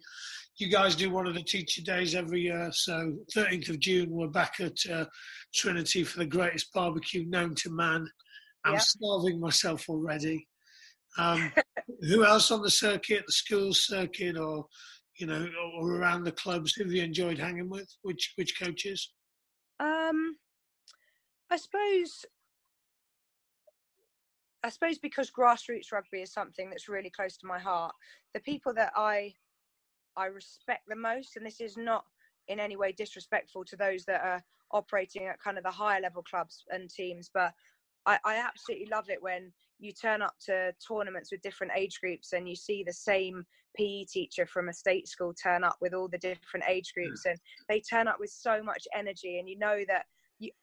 [0.57, 2.70] you guys do one of the teacher days every year.
[2.72, 5.07] So 13th of June, we're back at uh,
[5.55, 8.07] Trinity for the greatest barbecue known to man.
[8.64, 10.46] I'm starving myself already.
[11.18, 11.52] Um,
[12.09, 14.66] who else on the circuit, the school circuit, or
[15.18, 15.48] you know,
[15.79, 16.74] or around the clubs?
[16.74, 17.88] Who have you enjoyed hanging with?
[18.02, 19.12] Which which coaches?
[19.79, 20.37] Um,
[21.50, 22.24] I suppose.
[24.66, 27.94] I suppose because grassroots rugby is something that's really close to my heart.
[28.35, 29.33] The people that I
[30.16, 32.05] I respect the most, and this is not
[32.48, 36.24] in any way disrespectful to those that are operating at kind of the higher level
[36.24, 37.52] clubs and teams, but
[38.07, 42.33] I, I absolutely love it when you turn up to tournaments with different age groups
[42.33, 43.44] and you see the same
[43.76, 47.02] PE teacher from a state school turn up with all the different age hmm.
[47.02, 50.07] groups and they turn up with so much energy and you know that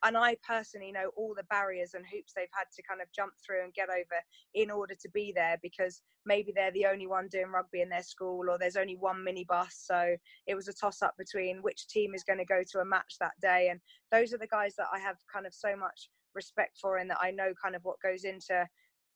[0.04, 3.34] and I personally know all the barriers and hoops they've had to kind of jump
[3.44, 4.22] through and get over
[4.54, 8.04] in order to be there because maybe they're the only one doing rugby in their
[8.04, 9.72] school or there's only one minibus.
[9.72, 10.16] So
[10.48, 13.16] it was a toss up between which team is going to go to a match
[13.20, 13.70] that day.
[13.70, 13.80] And
[14.12, 17.20] those are the guys that I have kind of so much respect for and that
[17.22, 18.68] I know kind of what goes into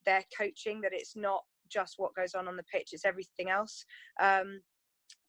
[0.06, 3.86] their coaching, that it's not just what goes on on the pitch, it's everything else.
[4.22, 4.62] Um,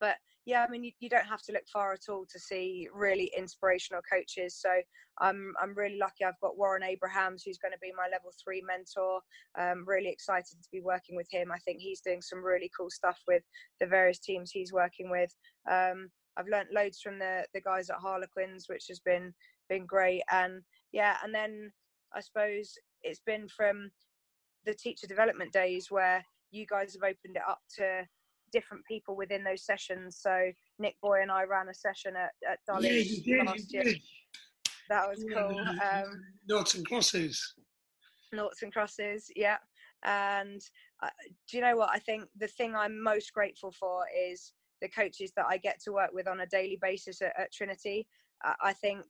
[0.00, 0.16] but
[0.48, 3.30] yeah, I mean, you, you, don't have to look far at all to see really
[3.36, 4.56] inspirational coaches.
[4.58, 4.70] So
[5.20, 6.24] I'm I'm really lucky.
[6.24, 9.20] I've got Warren Abrahams, who's going to be my level three mentor.
[9.56, 11.52] I'm really excited to be working with him.
[11.52, 13.42] I think he's doing some really cool stuff with
[13.78, 15.30] the various teams he's working with.
[15.70, 16.08] Um,
[16.38, 19.34] I've learnt loads from the the guys at Harlequins, which has been
[19.68, 20.22] been great.
[20.32, 21.70] And yeah, and then
[22.14, 23.90] I suppose it's been from
[24.64, 28.06] the teacher development days where you guys have opened it up to
[28.52, 30.18] different people within those sessions.
[30.20, 33.94] So Nick Boy and I ran a session at, at Dulwich yeah, last year.
[34.88, 35.60] That was cool.
[35.60, 37.54] Um, Noughts and crosses.
[38.32, 39.56] Noughts and crosses, yeah.
[40.04, 40.60] And
[41.02, 41.08] uh,
[41.48, 41.90] do you know what?
[41.92, 45.92] I think the thing I'm most grateful for is the coaches that I get to
[45.92, 48.06] work with on a daily basis at, at Trinity.
[48.44, 49.02] Uh, I think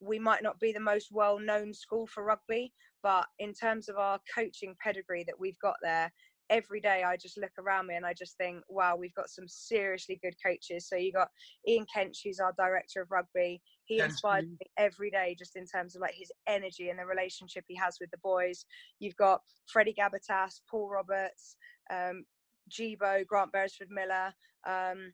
[0.00, 3.96] we might not be the most well known school for rugby, but in terms of
[3.96, 6.10] our coaching pedigree that we've got there,
[6.50, 9.48] every day I just look around me and I just think, wow, we've got some
[9.48, 10.88] seriously good coaches.
[10.88, 11.28] So you got
[11.66, 13.60] Ian Kench, who's our director of rugby.
[13.84, 17.64] He inspires me every day just in terms of like his energy and the relationship
[17.68, 18.64] he has with the boys.
[18.98, 21.56] You've got Freddie Gabatas, Paul Roberts,
[21.90, 22.24] um,
[22.68, 24.32] Jibo, Grant Beresford Miller.
[24.66, 25.12] Um,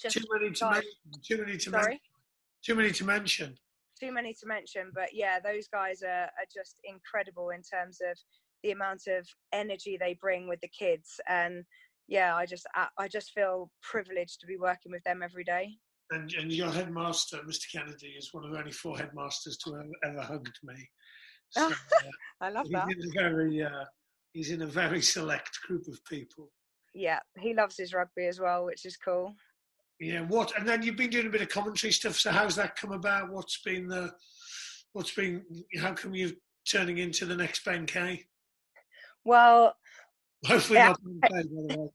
[0.00, 0.90] just too many to mention.
[1.22, 1.98] Too many to mention.
[2.62, 3.58] Too many to mention.
[4.00, 8.16] Too many to mention, but yeah, those guys are, are just incredible in terms of
[8.62, 11.64] the amount of energy they bring with the kids and
[12.08, 12.66] yeah i just
[12.98, 15.76] i just feel privileged to be working with them every day.
[16.10, 20.22] And, and your headmaster mr kennedy is one of only four headmasters to have ever
[20.22, 20.74] hugged me.
[21.50, 21.72] So, uh,
[22.40, 22.88] i love that.
[22.88, 23.84] he's in, very, uh,
[24.32, 26.50] he's in a very select group of people.
[26.94, 29.34] Yeah he loves his rugby as well which is cool.
[30.00, 32.76] Yeah what and then you've been doing a bit of commentary stuff so how's that
[32.76, 33.30] come about?
[33.30, 34.12] What's been the
[34.92, 35.44] what's been
[35.80, 36.30] how come you're
[36.68, 38.24] turning into the next ben kay
[39.24, 39.74] well,
[40.44, 41.00] hopefully it, not.
[41.26, 41.42] Play,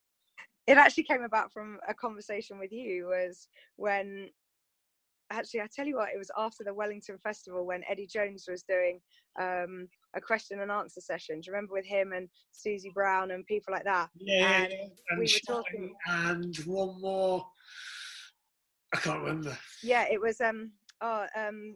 [0.67, 3.07] it actually came about from a conversation with you.
[3.07, 4.29] Was when
[5.31, 8.63] actually I tell you what, it was after the Wellington Festival when Eddie Jones was
[8.63, 8.99] doing
[9.39, 11.41] um, a question and answer session.
[11.41, 14.09] Do you remember with him and Susie Brown and people like that?
[14.15, 14.73] Yeah, and,
[15.09, 15.93] and we were talking.
[16.07, 17.45] And one more.
[18.93, 19.57] I can't remember.
[19.83, 21.75] Yeah, it was um oh um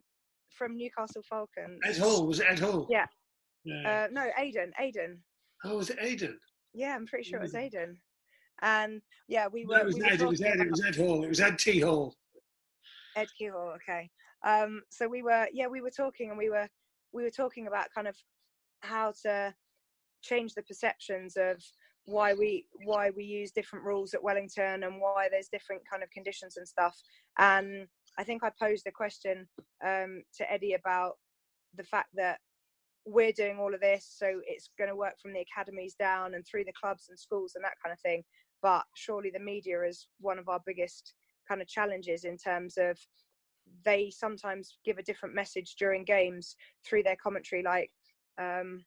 [0.50, 1.80] from Newcastle Falcons.
[1.86, 2.88] Ed Hall was it Ed Hall?
[2.90, 3.06] Yeah.
[3.64, 4.06] yeah.
[4.06, 4.72] Uh, no, Aiden.
[4.80, 5.18] Aiden.
[5.64, 6.36] Oh, was it Aiden?
[6.74, 7.96] Yeah, I'm pretty sure it was Aiden.
[8.62, 9.78] And yeah, we were.
[9.78, 10.22] No, it was we Ed.
[10.22, 10.60] It was Ed.
[10.60, 11.24] It was Ed Hall.
[11.24, 12.16] It was Ed T Hall.
[13.16, 13.74] Ed T Hall.
[13.76, 14.10] Okay.
[14.46, 16.68] Um, so we were, yeah, we were talking, and we were,
[17.12, 18.16] we were talking about kind of
[18.82, 19.54] how to
[20.22, 21.62] change the perceptions of
[22.06, 26.10] why we why we use different rules at Wellington and why there's different kind of
[26.12, 26.96] conditions and stuff.
[27.38, 29.48] And I think I posed a question
[29.86, 31.14] um, to Eddie about
[31.76, 32.40] the fact that
[33.06, 36.46] we're doing all of this, so it's going to work from the academies down and
[36.46, 38.24] through the clubs and schools and that kind of thing.
[38.62, 41.14] But surely the media is one of our biggest
[41.48, 42.98] kind of challenges in terms of
[43.86, 47.92] they sometimes give a different message during games through their commentary, like
[48.40, 48.84] um,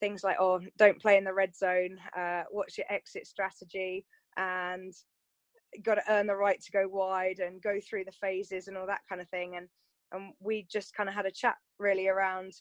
[0.00, 1.98] things like, "Oh, don't play in the red zone.
[2.16, 4.04] Uh, what's your exit strategy?"
[4.36, 4.94] and
[5.82, 8.86] got to earn the right to go wide and go through the phases and all
[8.86, 9.56] that kind of thing.
[9.56, 9.68] And
[10.12, 12.52] and we just kind of had a chat really around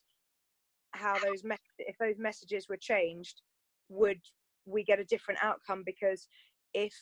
[0.91, 3.41] how those me- if those messages were changed,
[3.89, 4.19] would
[4.65, 5.83] we get a different outcome?
[5.85, 6.27] Because
[6.73, 6.93] if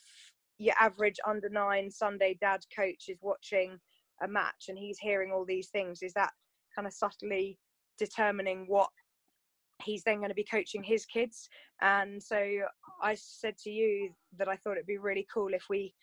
[0.57, 3.77] your average under nine Sunday dad coach is watching
[4.23, 6.31] a match and he's hearing all these things, is that
[6.75, 7.59] kind of subtly
[7.97, 8.89] determining what
[9.83, 11.49] he's then going to be coaching his kids?
[11.81, 12.37] And so
[13.01, 15.93] I said to you that I thought it'd be really cool if we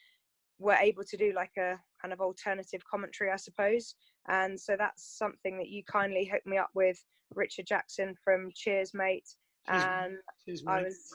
[0.58, 3.94] were able to do like a kind of alternative commentary, I suppose.
[4.28, 7.02] And so that's something that you kindly hooked me up with
[7.34, 9.28] Richard Jackson from Cheers Mate,
[9.68, 11.14] and cheers, I was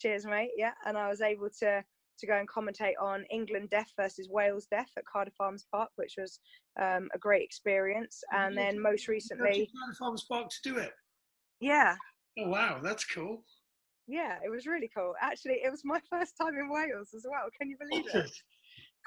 [0.00, 1.84] Cheers Mate, yeah, and I was able to
[2.18, 6.14] to go and commentate on England Deaf versus Wales Deaf at Cardiff Arms Park, which
[6.18, 6.40] was
[6.80, 8.24] um, a great experience.
[8.32, 10.92] And then most recently, Cardiff Arms Park to do it.
[11.60, 11.94] Yeah.
[12.38, 13.44] Oh wow, that's cool.
[14.06, 15.14] Yeah, it was really cool.
[15.20, 17.48] Actually, it was my first time in Wales as well.
[17.58, 18.30] Can you believe it?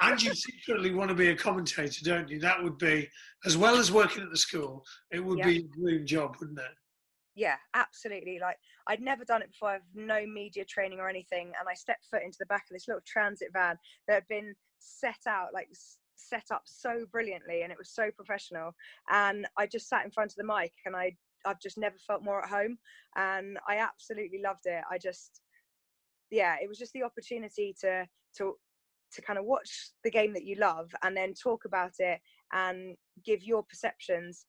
[0.02, 2.40] And you secretly want to be a commentator, don't you?
[2.40, 3.08] That would be,
[3.46, 5.46] as well as working at the school, it would yeah.
[5.46, 6.72] be a dream job, wouldn't it?
[7.36, 8.40] yeah, absolutely.
[8.40, 9.70] Like I'd never done it before.
[9.70, 12.88] I've no media training or anything, and I stepped foot into the back of this
[12.88, 15.70] little transit van that had been set out like
[16.16, 18.74] set up so brilliantly, and it was so professional.
[19.10, 22.24] And I just sat in front of the mic, and I I've just never felt
[22.24, 22.78] more at home,
[23.16, 24.84] and I absolutely loved it.
[24.90, 25.42] I just
[26.32, 28.06] yeah, it was just the opportunity to
[28.38, 28.56] to
[29.14, 32.20] to kind of watch the game that you love and then talk about it
[32.54, 32.96] and
[33.26, 34.46] give your perceptions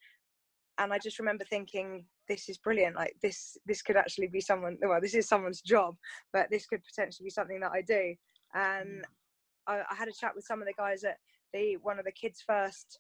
[0.79, 4.77] and i just remember thinking this is brilliant like this this could actually be someone
[4.83, 5.97] well this is someone's job
[6.33, 8.15] but this could potentially be something that i do
[8.55, 9.05] and.
[9.67, 11.19] I, I, had a chat with some of the guys at
[11.53, 12.99] the one of the kids first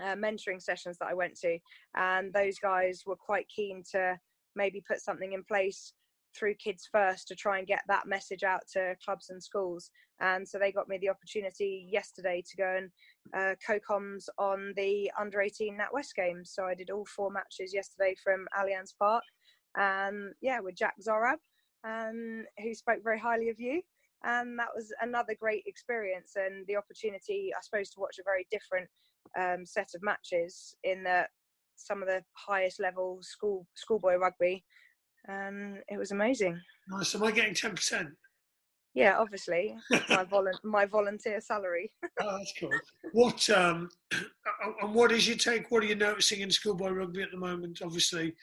[0.00, 1.58] uh, mentoring sessions that i went to
[1.96, 4.18] and those guys were quite keen to
[4.54, 5.92] maybe put something in place
[6.36, 9.90] through Kids First to try and get that message out to clubs and schools.
[10.20, 12.90] And so they got me the opportunity yesterday to go and
[13.36, 16.52] uh, co-coms on the under 18 NatWest games.
[16.54, 19.24] So I did all four matches yesterday from Allianz Park.
[19.76, 21.38] And yeah, with Jack Zorab,
[21.84, 23.82] um, who spoke very highly of you.
[24.24, 28.46] And that was another great experience and the opportunity, I suppose, to watch a very
[28.50, 28.88] different
[29.38, 31.04] um, set of matches in
[31.76, 34.64] some of the highest level school schoolboy rugby
[35.28, 36.60] and it was amazing.
[36.88, 37.14] Nice.
[37.14, 38.08] Am I getting ten percent?
[38.94, 41.92] Yeah, obviously, my volu- my volunteer salary.
[42.20, 42.70] oh, that's cool.
[43.12, 43.90] What um,
[44.82, 45.70] and what is your take?
[45.70, 47.80] What are you noticing in schoolboy rugby at the moment?
[47.84, 48.34] Obviously,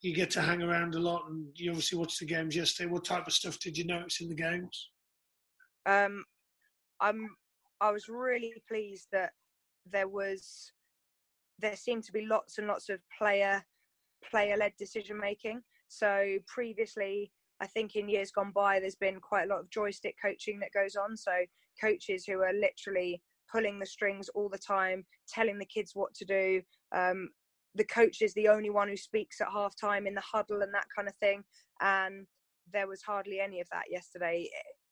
[0.00, 2.90] you get to hang around a lot, and you obviously watched the games yesterday.
[2.90, 4.90] What type of stuff did you notice in the games?
[5.86, 6.24] Um,
[7.00, 7.28] I'm
[7.80, 9.32] I was really pleased that
[9.86, 10.72] there was
[11.60, 13.62] there seemed to be lots and lots of player
[14.28, 15.60] player led decision making.
[15.98, 17.30] So previously,
[17.60, 20.72] I think in years gone by, there's been quite a lot of joystick coaching that
[20.72, 21.16] goes on.
[21.16, 21.32] So
[21.80, 26.24] coaches who are literally pulling the strings all the time, telling the kids what to
[26.24, 26.62] do.
[26.94, 27.30] Um,
[27.74, 30.72] the coach is the only one who speaks at half time in the huddle and
[30.74, 31.42] that kind of thing.
[31.80, 32.26] And
[32.72, 34.48] there was hardly any of that yesterday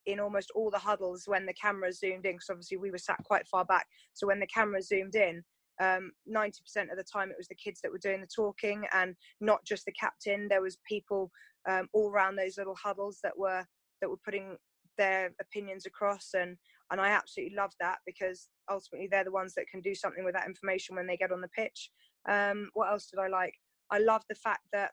[0.06, 3.22] in almost all the huddles when the camera zoomed in because obviously we were sat
[3.24, 5.42] quite far back so when the camera zoomed in
[5.82, 6.52] um, 90%
[6.90, 9.84] of the time it was the kids that were doing the talking and not just
[9.84, 10.46] the captain.
[10.48, 11.30] There was people
[11.68, 13.64] um, all around those little huddles that were
[14.00, 14.56] that were putting
[14.98, 16.56] their opinions across and
[16.90, 20.34] and I absolutely love that because ultimately they're the ones that can do something with
[20.34, 21.90] that information when they get on the pitch.
[22.28, 23.54] Um, what else did I like?
[23.90, 24.90] I love the fact that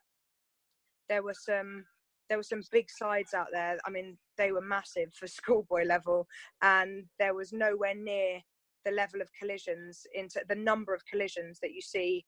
[1.10, 1.84] there were some
[2.28, 3.76] there were some big sides out there.
[3.84, 6.26] I mean they were massive for schoolboy level
[6.62, 8.40] and there was nowhere near
[8.84, 12.24] the level of collisions into the number of collisions that you see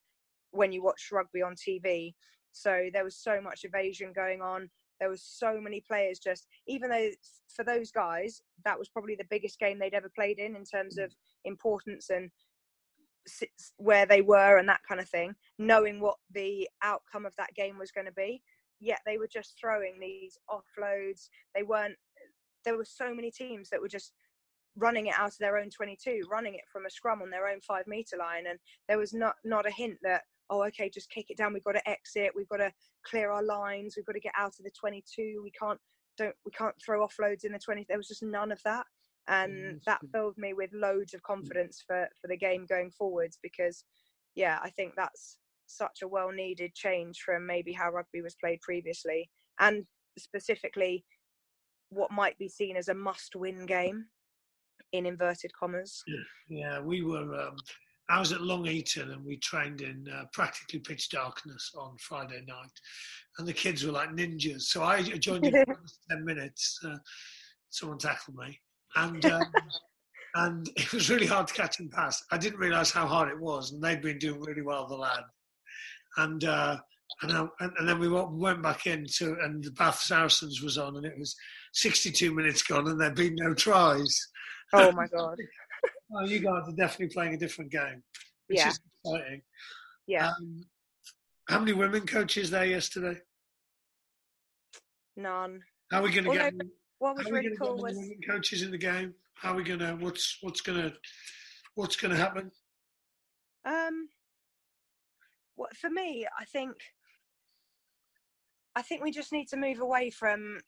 [0.51, 2.13] when you watch rugby on TV.
[2.51, 4.69] So there was so much evasion going on.
[4.99, 7.09] There was so many players just, even though
[7.53, 10.97] for those guys, that was probably the biggest game they'd ever played in, in terms
[10.97, 11.15] of mm.
[11.45, 12.29] importance and
[13.77, 17.77] where they were and that kind of thing, knowing what the outcome of that game
[17.77, 18.41] was going to be.
[18.79, 21.29] Yet they were just throwing these offloads.
[21.55, 21.95] They weren't,
[22.65, 24.13] there were so many teams that were just
[24.77, 27.61] running it out of their own 22, running it from a scrum on their own
[27.61, 28.45] five meter line.
[28.49, 31.53] And there was not, not a hint that, oh, okay, just kick it down.
[31.53, 32.31] We've got to exit.
[32.35, 32.71] We've got to
[33.05, 33.95] clear our lines.
[33.95, 35.41] We've got to get out of the 22.
[35.43, 35.79] We can't,
[36.17, 37.85] don't, we can't throw offloads in the 20.
[37.87, 38.85] There was just none of that.
[39.27, 41.33] And that filled me with loads of hmm.
[41.33, 43.85] confidence for, for the game going forwards because,
[44.35, 48.59] yeah, I think that's such a well needed change from maybe how rugby was played
[48.61, 49.29] previously.
[49.59, 49.85] And
[50.17, 51.05] specifically,
[51.89, 54.05] what might be seen as a must win game
[54.93, 56.03] in inverted commas.
[56.47, 57.35] Yeah, we were.
[57.35, 57.57] Um,
[58.09, 62.43] I was at Long Eaton and we trained in uh, practically pitch darkness on Friday
[62.47, 62.71] night,
[63.37, 64.63] and the kids were like ninjas.
[64.63, 65.77] So I joined in for
[66.09, 66.79] ten minutes.
[66.85, 66.97] Uh,
[67.69, 68.59] someone tackled me,
[68.95, 69.43] and um,
[70.35, 72.23] and it was really hard to catch and pass.
[72.31, 75.23] I didn't realise how hard it was, and they'd been doing really well, the lad.
[76.17, 76.77] And uh,
[77.21, 80.97] and, I, and then we went back in to, and the Bath Saracens was on,
[80.97, 81.35] and it was
[81.73, 84.27] 62 minutes gone, and there'd been no tries.
[84.73, 85.37] Oh my god!
[86.09, 88.03] well, you guys are definitely playing a different game,
[88.47, 88.69] which yeah.
[88.69, 89.41] is exciting.
[90.07, 90.29] Yeah.
[90.29, 90.61] Um,
[91.47, 93.19] how many women coaches there yesterday?
[95.15, 95.61] None.
[95.91, 96.53] How are we going to get?
[96.99, 99.13] What was really cool was coaches in the game.
[99.35, 99.93] How are we going to?
[99.99, 100.93] What's what's going to
[101.75, 102.51] what's going to happen?
[103.65, 104.07] Um.
[105.55, 106.25] What for me?
[106.39, 106.73] I think.
[108.75, 110.59] I think we just need to move away from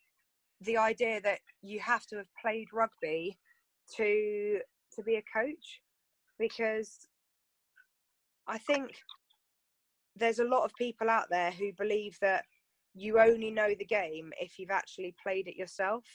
[0.61, 3.37] the idea that you have to have played rugby
[3.97, 4.59] to
[4.95, 5.81] to be a coach
[6.39, 7.07] because
[8.47, 8.91] I think
[10.15, 12.45] there's a lot of people out there who believe that
[12.93, 16.05] you only know the game if you've actually played it yourself.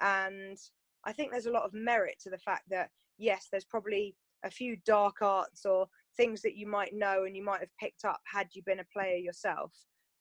[0.00, 0.58] And
[1.04, 4.14] I think there's a lot of merit to the fact that yes there's probably
[4.44, 5.86] a few dark arts or
[6.16, 8.86] things that you might know and you might have picked up had you been a
[8.92, 9.72] player yourself.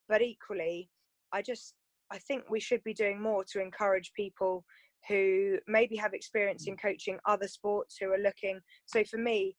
[0.08, 0.90] But equally,
[1.34, 1.74] I just
[2.12, 4.64] I think we should be doing more to encourage people
[5.08, 8.60] who maybe have experience in coaching other sports who are looking.
[8.86, 9.56] So for me,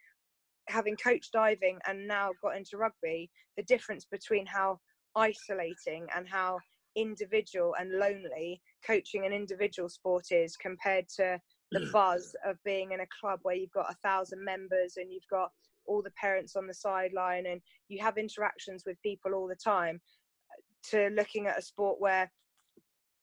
[0.69, 4.79] having coached diving and now got into rugby, the difference between how
[5.17, 6.59] isolating and how
[6.97, 11.93] individual and lonely coaching an individual sport is compared to the mm.
[11.93, 15.51] buzz of being in a club where you've got a thousand members and you've got
[15.87, 20.01] all the parents on the sideline and you have interactions with people all the time
[20.83, 22.31] to looking at a sport where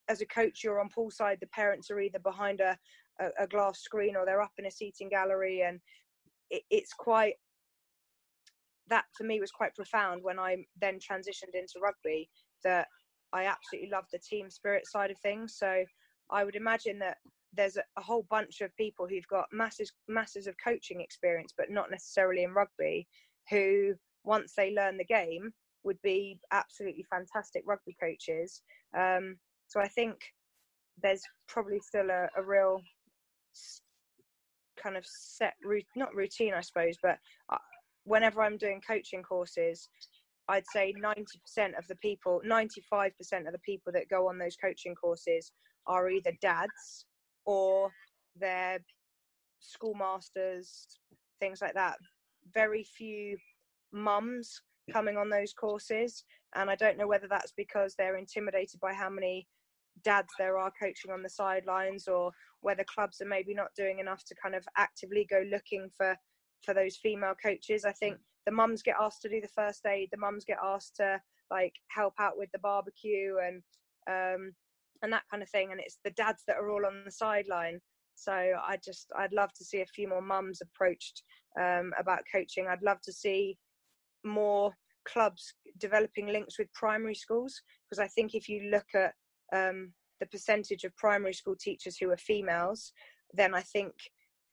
[0.07, 2.77] as a coach you're on poolside the parents are either behind a,
[3.19, 5.79] a, a glass screen or they're up in a seating gallery and
[6.49, 7.35] it, it's quite
[8.87, 12.29] that for me was quite profound when i then transitioned into rugby
[12.63, 12.87] that
[13.33, 15.55] i absolutely love the team spirit side of things.
[15.57, 15.83] So
[16.29, 17.17] i would imagine that
[17.53, 21.71] there's a, a whole bunch of people who've got masses masses of coaching experience but
[21.71, 23.07] not necessarily in rugby
[23.49, 23.93] who
[24.23, 25.53] once they learn the game
[25.85, 28.61] would be absolutely fantastic rugby coaches.
[28.97, 29.37] Um,
[29.67, 30.15] so I think
[31.01, 32.81] there's probably still a, a real
[34.81, 37.17] kind of set route, not routine, I suppose, but
[37.51, 37.57] uh,
[38.03, 39.89] whenever I'm doing coaching courses,
[40.47, 43.11] I'd say 90% of the people, 95%
[43.47, 45.51] of the people that go on those coaching courses
[45.87, 47.05] are either dads
[47.45, 47.89] or
[48.39, 48.79] they're
[49.59, 50.85] schoolmasters,
[51.39, 51.95] things like that.
[52.53, 53.37] Very few
[53.91, 54.61] mums
[54.91, 56.23] coming on those courses.
[56.55, 59.47] And I don't know whether that's because they're intimidated by how many
[60.03, 62.31] dads there are coaching on the sidelines or
[62.61, 66.17] whether clubs are maybe not doing enough to kind of actively go looking for
[66.63, 67.85] for those female coaches.
[67.85, 70.95] I think the mums get asked to do the first aid the mums get asked
[70.97, 71.19] to
[71.51, 73.61] like help out with the barbecue and
[74.07, 74.53] um
[75.01, 77.79] and that kind of thing and it's the dads that are all on the sideline.
[78.15, 81.23] So i just i'd love to see a few more mums approached
[81.59, 82.67] um, about coaching.
[82.67, 83.57] I'd love to see
[84.23, 84.73] more
[85.05, 89.13] clubs developing links with primary schools because i think if you look at
[89.53, 92.93] um, the percentage of primary school teachers who are females,
[93.33, 93.93] then I think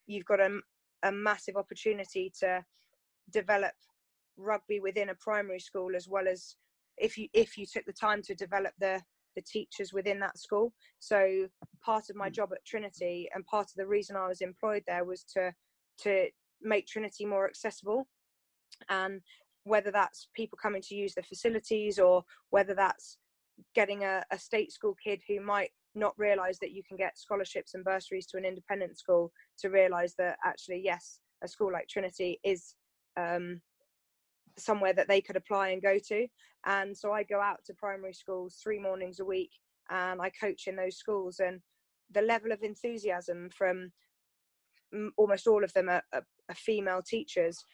[0.07, 0.59] you've got a,
[1.05, 2.65] a massive opportunity to
[3.33, 3.73] develop
[4.37, 6.57] rugby within a primary school as well as
[6.97, 9.01] if you if you took the time to develop the
[9.37, 11.47] the teachers within that school so
[11.85, 12.33] part of my mm.
[12.33, 15.53] job at trinity and part of the reason i was employed there was to
[15.99, 16.27] to
[16.63, 18.09] make trinity more accessible
[18.89, 19.21] and
[19.65, 23.19] whether that's people coming to use the facilities or whether that's
[23.75, 27.75] getting a, a state school kid who might not realize that you can get scholarships
[27.75, 32.41] and bursaries to an independent school to realize that actually yes a school like trinity
[32.45, 32.75] is
[33.17, 33.61] um,
[34.59, 36.27] somewhere that they could apply and go to.
[36.65, 39.51] And so i go out to primary schools three mornings a week
[39.91, 41.41] and i coach in those schools.
[41.41, 41.61] And
[42.11, 43.93] the level of enthusiasm from
[45.17, 47.65] almost all of them are, are, are female teachers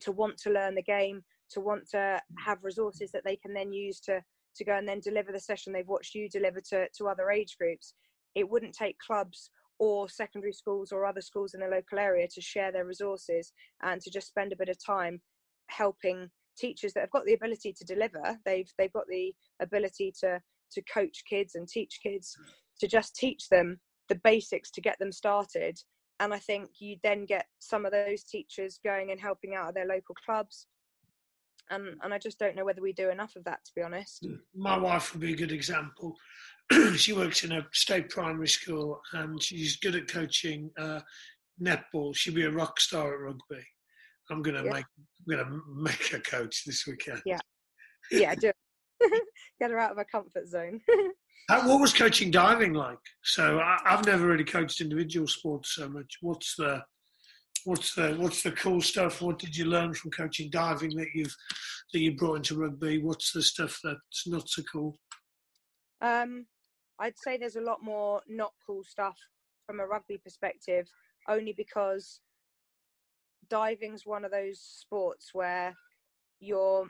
[0.00, 3.72] to want to learn the game to want to have resources that they can then
[3.72, 4.22] use to
[4.56, 7.56] to go and then deliver the session they've watched you deliver to, to other age
[7.60, 7.92] groups.
[8.34, 12.40] It wouldn't take clubs or secondary schools or other schools in the local area to
[12.40, 15.20] share their resources and to just spend a bit of time
[15.68, 18.38] helping teachers that have got the ability to deliver.
[18.46, 20.40] They've they've got the ability to
[20.72, 22.34] to coach kids and teach kids
[22.80, 23.78] to just teach them
[24.08, 25.78] the basics to get them started.
[26.18, 29.74] And I think you then get some of those teachers going and helping out at
[29.74, 30.66] their local clubs
[31.70, 34.24] and and I just don't know whether we do enough of that to be honest.
[34.24, 34.38] Mm.
[34.54, 36.16] My wife would be a good example.
[36.96, 41.00] she works in a state primary school and she's good at coaching uh,
[41.62, 42.14] netball.
[42.14, 43.64] She'd be a rock star at rugby.
[44.30, 44.72] I'm gonna yeah.
[44.72, 44.84] make
[45.28, 47.22] I'm gonna make her coach this weekend.
[47.24, 47.38] Yeah,
[48.10, 48.52] yeah, do
[49.60, 50.80] get her out of her comfort zone.
[51.48, 52.98] what was coaching diving like?
[53.22, 56.18] So I, I've never really coached individual sports so much.
[56.20, 56.82] What's the
[57.64, 59.22] what's the what's the cool stuff?
[59.22, 61.34] What did you learn from coaching diving that you've
[61.92, 63.02] that you brought into rugby?
[63.02, 64.98] What's the stuff that's not so cool?
[66.00, 66.46] Um,
[66.98, 69.16] I'd say there's a lot more not cool stuff
[69.66, 70.86] from a rugby perspective,
[71.28, 72.20] only because
[73.48, 75.74] diving's one of those sports where
[76.40, 76.88] you're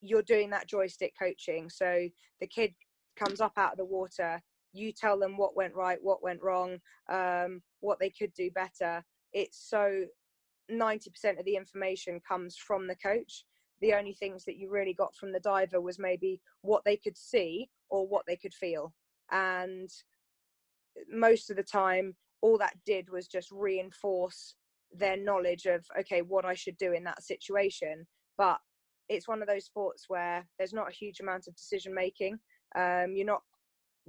[0.00, 1.68] you're doing that joystick coaching.
[1.68, 2.08] So
[2.40, 2.74] the kid
[3.18, 4.40] comes up out of the water,
[4.72, 6.78] you tell them what went right, what went wrong,
[7.10, 9.02] um, what they could do better,
[9.32, 10.04] it's so
[10.70, 13.44] 90% of the information comes from the coach.
[13.80, 17.16] The only things that you really got from the diver was maybe what they could
[17.16, 18.92] see or what they could feel.
[19.30, 19.88] And
[21.10, 24.54] most of the time all that did was just reinforce
[24.92, 28.06] their knowledge of okay what i should do in that situation.
[28.36, 28.58] But
[29.08, 32.38] it's one of those sports where there's not a huge amount of decision making
[32.76, 33.42] um, you're not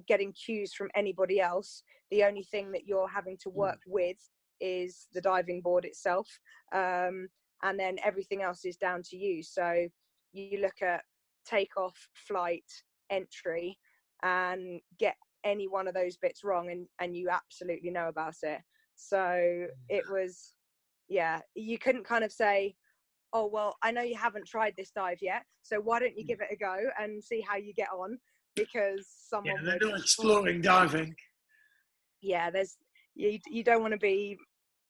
[0.08, 3.58] getting cues from anybody else the only thing that you're having to hmm.
[3.60, 4.18] work with
[4.62, 6.28] is the diving board itself
[6.74, 7.28] um,
[7.64, 9.88] and then everything else is down to you so
[10.34, 11.02] you look at
[11.50, 12.66] take off, flight,
[13.10, 13.78] entry,
[14.24, 18.60] and get any one of those bits wrong, and and you absolutely know about it.
[18.96, 20.54] So it was,
[21.08, 22.76] yeah, you couldn't kind of say,
[23.34, 26.42] oh well, I know you haven't tried this dive yet, so why don't you give
[26.42, 28.18] it a go and see how you get on?
[28.60, 31.16] Because someone Yeah, they're not exploring diving.
[32.22, 32.78] yeah, there's
[33.16, 34.38] you you don't want to be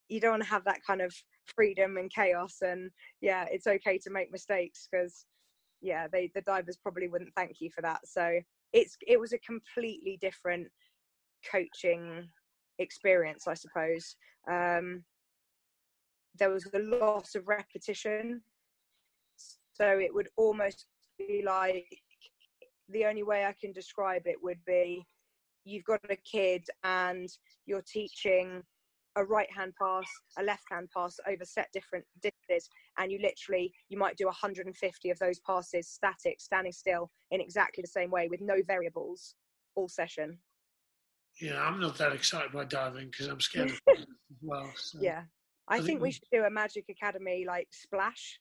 [0.10, 1.14] you don't want to have that kind of
[1.46, 2.92] freedom and chaos and
[3.22, 5.26] yeah it's okay to make mistakes because
[5.82, 8.02] yeah they the divers probably wouldn't thank you for that.
[8.06, 8.40] So
[8.74, 10.68] it's it was a completely different
[11.50, 12.30] coaching
[12.80, 14.16] experience i suppose.
[14.50, 15.04] Um
[16.38, 18.42] there was a lot of repetition.
[19.74, 20.86] So it would almost
[21.18, 21.88] be like
[22.90, 25.06] the only way i can describe it would be
[25.66, 27.30] you've got a kid and
[27.66, 28.64] you're teaching
[29.16, 30.06] a right hand pass,
[30.38, 35.10] a left hand pass over set different distances, and you literally you might do 150
[35.10, 39.36] of those passes static, standing still in exactly the same way with no variables
[39.76, 40.38] all session.
[41.42, 44.06] Yeah, I'm not that excited by diving because I'm scared of as
[44.42, 44.72] well.
[44.76, 45.00] So.
[45.02, 45.24] Yeah,
[45.68, 48.40] I, I think think we should do a Magic Academy like splash,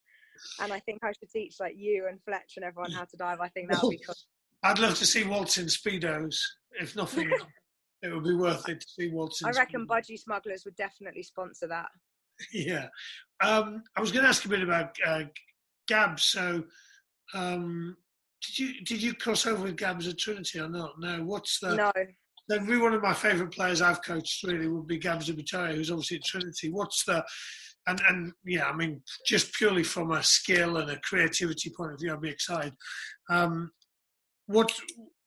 [0.61, 3.41] and I think I should teach like you and Fletch and everyone how to dive.
[3.41, 4.15] I think that would be cool.
[4.63, 6.37] I'd love to see Waltz in speedos.
[6.81, 7.31] If nothing,
[8.03, 9.43] it would be worth it to see Waltz.
[9.43, 9.89] In I reckon Speedos.
[9.89, 11.89] Budgie Smugglers would definitely sponsor that.
[12.53, 12.87] Yeah.
[13.43, 15.25] Um, I was going to ask a bit about uh,
[15.89, 16.25] Gabs.
[16.25, 16.63] So,
[17.35, 17.97] um,
[18.47, 20.93] did you did you cross over with Gabs at Trinity or not?
[21.01, 21.25] No.
[21.25, 21.75] What's the?
[21.75, 21.91] No,
[22.49, 24.43] That'd be one of my favourite players I've coached.
[24.45, 26.71] Really, would be Gabs Ibitoye, who's obviously at Trinity.
[26.71, 27.25] What's the?
[27.87, 32.01] And and yeah, I mean, just purely from a skill and a creativity point of
[32.01, 32.73] view, I'd be excited.
[33.29, 33.71] Um,
[34.49, 34.73] what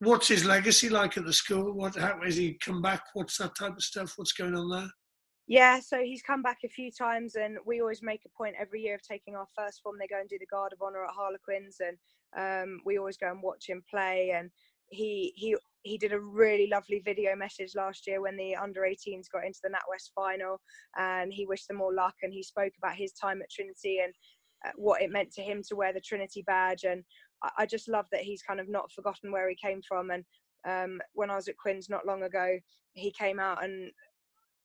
[0.00, 1.72] what's his legacy like at the school?
[1.72, 3.04] What how has he come back?
[3.14, 4.14] What's that type of stuff?
[4.16, 4.90] What's going on there?
[5.46, 8.82] Yeah, so he's come back a few times, and we always make a point every
[8.82, 9.96] year of taking our first form.
[9.98, 11.96] They go and do the Guard of Honor at Harlequins, and
[12.36, 14.32] um, we always go and watch him play.
[14.36, 14.50] And
[14.88, 19.30] he he he did a really lovely video message last year when the under 18s
[19.32, 20.60] got into the NatWest final,
[20.96, 22.14] and he wished them all luck.
[22.22, 24.12] And he spoke about his time at Trinity and
[24.66, 26.82] uh, what it meant to him to wear the Trinity badge.
[26.82, 27.04] And
[27.58, 30.10] I, just love that he's kind of not forgotten where he came from.
[30.10, 30.24] And
[30.66, 32.58] um, when I was at Quins not long ago,
[32.94, 33.90] he came out and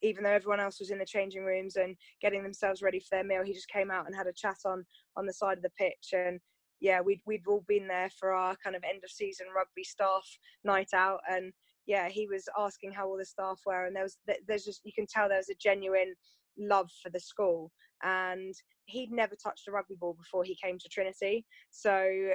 [0.02, 3.24] even though everyone else was in the changing rooms and getting themselves ready for their
[3.24, 5.72] meal, he just came out and had a chat on on the side of the
[5.72, 6.14] pitch.
[6.14, 6.40] And
[6.80, 10.26] yeah, we'd we'd all been there for our kind of end of season rugby staff
[10.64, 11.52] night out, and
[11.86, 14.18] yeah, he was asking how all the staff were, and there was
[14.48, 16.14] there's just you can tell there was a genuine
[16.60, 17.72] love for the school,
[18.04, 18.54] and
[18.86, 22.30] he'd never touched a rugby ball before he came to Trinity, so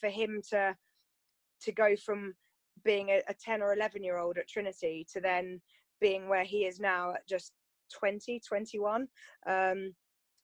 [0.00, 0.74] for him to
[1.62, 2.34] to go from
[2.84, 5.60] being a, a 10 or 11 year old at Trinity to then
[6.00, 7.52] being where he is now at just
[7.98, 9.06] 20 21
[9.46, 9.94] um,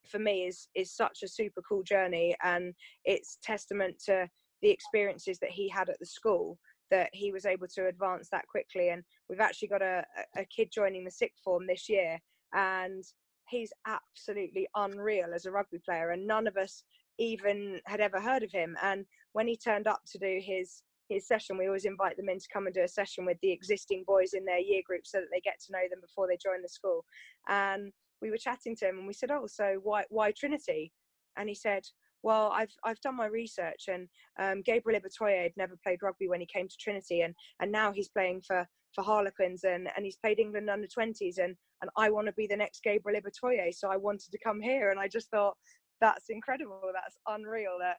[0.06, 2.36] for me is is such a super cool journey.
[2.42, 2.74] And
[3.04, 4.28] it's testament to
[4.62, 6.58] the experiences that he had at the school
[6.90, 8.88] that he was able to advance that quickly.
[8.90, 10.04] And we've actually got a,
[10.36, 12.18] a kid joining the sixth form this year
[12.54, 13.04] and
[13.50, 16.10] he's absolutely unreal as a rugby player.
[16.10, 16.82] And none of us
[17.18, 21.26] even had ever heard of him and when he turned up to do his his
[21.26, 24.04] session, we always invite them in to come and do a session with the existing
[24.06, 26.62] boys in their year group so that they get to know them before they join
[26.62, 27.04] the school.
[27.48, 30.92] And we were chatting to him and we said, Oh, so why why Trinity?
[31.36, 31.84] And he said,
[32.22, 34.08] Well, I've I've done my research and
[34.38, 37.92] um, Gabriel Ibitoye had never played rugby when he came to Trinity and and now
[37.92, 42.10] he's playing for for Harlequins and, and he's played England under 20s and and I
[42.10, 45.08] want to be the next Gabriel Ibitoye so I wanted to come here and I
[45.08, 45.56] just thought
[46.00, 47.96] that's incredible that's unreal that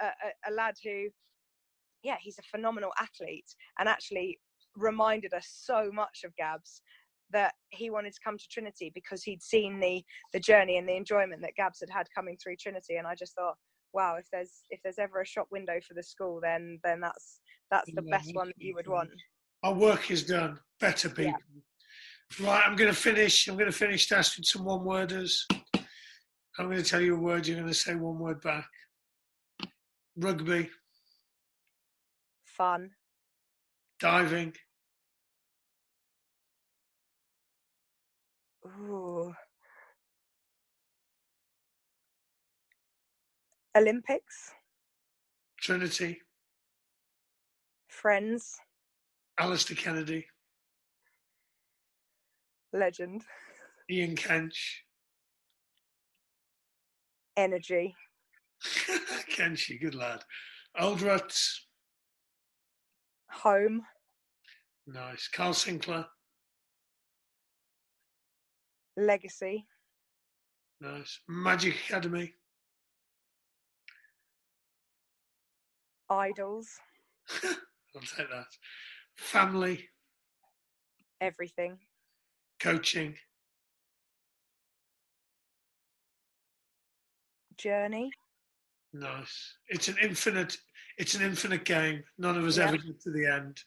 [0.00, 1.08] a, a, a lad who
[2.02, 4.38] yeah, he's a phenomenal athlete and actually
[4.76, 6.82] reminded us so much of Gabs
[7.30, 10.96] that he wanted to come to Trinity because he'd seen the the journey and the
[10.96, 13.56] enjoyment that Gabs had had coming through Trinity and I just thought
[13.92, 17.40] wow if there's if there's ever a shop window for the school then then that's
[17.70, 19.10] that's the Yeah, best one that you would want
[19.62, 20.58] Our work is done.
[20.80, 21.34] Better people.
[22.40, 23.48] Right, I'm going to finish.
[23.48, 25.46] I'm going to finish with some one worders.
[26.58, 27.46] I'm going to tell you a word.
[27.46, 28.66] You're going to say one word back.
[30.16, 30.68] Rugby,
[32.44, 32.90] fun.
[34.00, 34.52] Diving,
[38.66, 39.32] Ooh.
[43.76, 44.52] Olympics.
[45.60, 46.20] Trinity,
[47.86, 48.58] friends.
[49.38, 50.26] Alistair Kennedy,
[52.72, 53.22] legend.
[53.88, 54.82] Ian Kench,
[57.38, 57.94] energy
[59.36, 60.24] Kenshi, good lad.
[60.78, 61.66] Old Ruts,
[63.30, 63.82] home
[64.88, 65.28] nice.
[65.28, 66.04] Kyle Sinckler,
[68.96, 69.64] legacy
[70.80, 71.20] nice.
[71.28, 72.34] Magic Academy,
[76.10, 76.68] Idols,
[77.44, 78.46] I'll take that.
[79.16, 79.88] Family,
[81.20, 81.78] everything.
[82.58, 83.14] coaching,
[87.58, 88.10] Journey.
[88.92, 89.54] nice.
[89.68, 90.56] It's an infinite.
[90.96, 92.02] It's an infinite game.
[92.18, 92.68] None of us Yeah.
[92.68, 93.60] ever get to the end.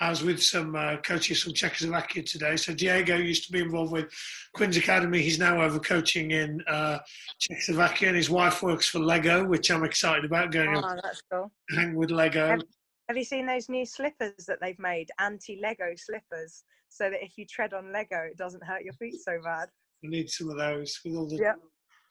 [0.00, 2.56] I was with some uh, coaches from Czechoslovakia today.
[2.56, 4.12] So Diego used to be involved with
[4.54, 5.22] Quins Academy.
[5.22, 6.98] He's now over coaching in uh,
[7.38, 11.50] Czechoslovakia, and his wife works for Lego, which I'm excited about going Oh, that's cool.
[11.70, 12.46] hang with Lego.
[12.48, 12.62] Have-
[13.08, 15.08] Have you seen those new slippers that they've made?
[15.20, 19.40] Anti-Lego slippers, so that if you tread on Lego, it doesn't hurt your feet so
[19.44, 19.68] bad.
[20.02, 21.54] We need some of those with all the Yeah.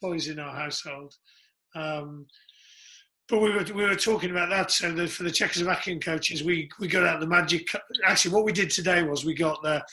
[0.01, 1.13] Boys in our household.
[1.75, 2.25] Um,
[3.27, 4.71] but we were we were talking about that.
[4.71, 7.67] So the, for the Czechoslovakian coaches, we we got out the magic.
[8.05, 9.83] Actually, what we did today was we got the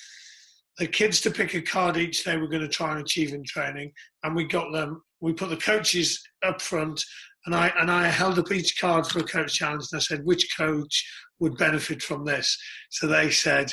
[0.78, 3.42] the kids to pick a card each they were going to try and achieve in
[3.44, 3.92] training,
[4.22, 5.02] and we got them.
[5.20, 7.02] We put the coaches up front,
[7.46, 10.24] and I and I held up each card for a coach challenge, and I said
[10.24, 11.02] which coach
[11.40, 12.58] would benefit from this.
[12.90, 13.72] So they said.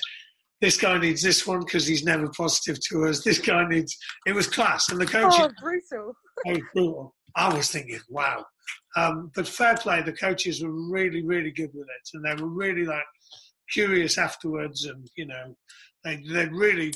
[0.61, 3.23] This guy needs this one because he's never positive to us.
[3.23, 3.95] This guy needs.
[4.25, 6.13] It was class, and the coaches Oh, brutal!
[6.45, 7.15] was brutal.
[7.35, 8.45] I was thinking, wow.
[8.97, 12.49] Um, but fair play, the coaches were really, really good with it, and they were
[12.49, 13.03] really like
[13.71, 15.55] curious afterwards, and you know,
[16.03, 16.91] they they really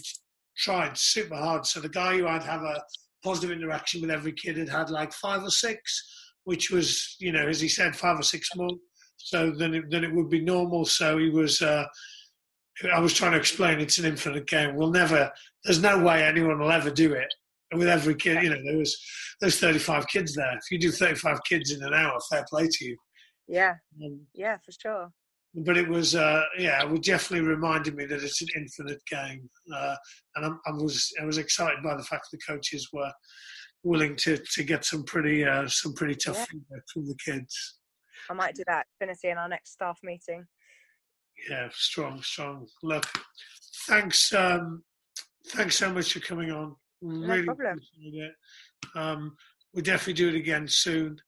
[0.57, 1.65] tried super hard.
[1.65, 2.81] So the guy who had have a
[3.23, 6.03] positive interaction with every kid had had like five or six,
[6.43, 8.71] which was, you know, as he said, five or six more.
[9.17, 10.83] So then it, then it would be normal.
[10.85, 11.61] So he was.
[11.61, 11.85] Uh,
[12.93, 14.75] I was trying to explain it's an infinite game.
[14.75, 15.31] We'll never.
[15.63, 17.33] There's no way anyone will ever do it
[17.71, 18.41] And with every kid.
[18.43, 18.97] You know, there was
[19.39, 20.53] there's 35 kids there.
[20.57, 22.97] If you do 35 kids in an hour, fair play to you.
[23.47, 25.11] Yeah, Um, yeah, for sure.
[25.53, 29.95] but it was, uh, yeah, it definitely reminded me that it's an infinite game, uh,
[30.35, 33.11] and I'm, I was I was excited by the fact the coaches were
[33.83, 36.45] willing to to get some pretty uh, some pretty tough Yeah.
[36.45, 37.79] feedback from the kids.
[38.29, 38.85] I might do that.
[38.95, 40.45] Affinity in our next staff meeting.
[41.49, 42.67] Yeah, strong, strong.
[42.81, 43.05] Look,
[43.87, 44.83] thanks, um,
[45.47, 46.75] thanks so much for coming on.
[47.01, 47.77] Really problem.
[47.77, 48.33] appreciate it.
[48.95, 49.35] Um,
[49.73, 51.19] we'll definitely do it again soon.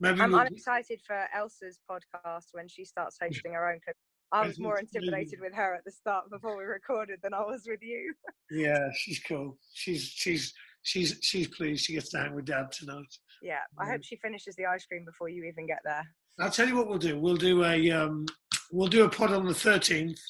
[0.00, 3.80] Maybe I'm, we'll, excited for Elsa's podcast when she starts hosting her own.
[3.86, 3.92] I
[4.32, 7.64] I was more intimidated with her at the start before we recorded than I was
[7.68, 8.12] with you.
[8.50, 9.58] yeah, she's cool.
[9.72, 10.52] She's she's
[10.82, 13.14] she's she's pleased she gets to hang with Dad tonight.
[13.42, 16.02] Yeah, I hope she finishes the ice cream before you even get there.
[16.40, 17.18] I'll tell you what we'll do.
[17.18, 18.26] We'll do a um,
[18.70, 20.20] we'll do a pod on the thirteenth.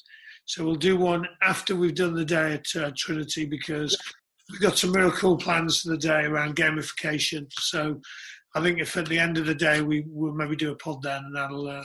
[0.45, 3.97] So we'll do one after we've done the day at uh, Trinity because
[4.51, 7.47] we've got some real cool plans for the day around gamification.
[7.53, 7.99] So
[8.53, 11.01] I think if at the end of the day we will maybe do a pod
[11.01, 11.83] then, and that'll uh,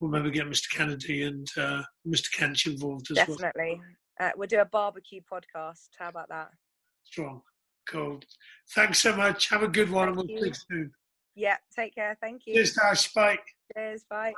[0.00, 0.70] we'll maybe get Mr.
[0.70, 2.28] Kennedy and uh, Mr.
[2.36, 3.36] Kench involved as well.
[3.36, 3.80] Definitely.
[4.18, 5.88] Uh, we'll do a barbecue podcast.
[5.98, 6.50] How about that?
[7.04, 7.42] Strong,
[7.88, 8.20] cool.
[8.74, 9.48] Thanks so much.
[9.50, 10.38] Have a good one, and we'll you.
[10.38, 10.92] speak soon.
[11.34, 12.16] Yeah, take care.
[12.20, 12.54] Thank you.
[12.54, 13.12] Cheers, Dash.
[13.12, 13.38] Bye.
[13.74, 14.04] Cheers.
[14.08, 14.34] Bye.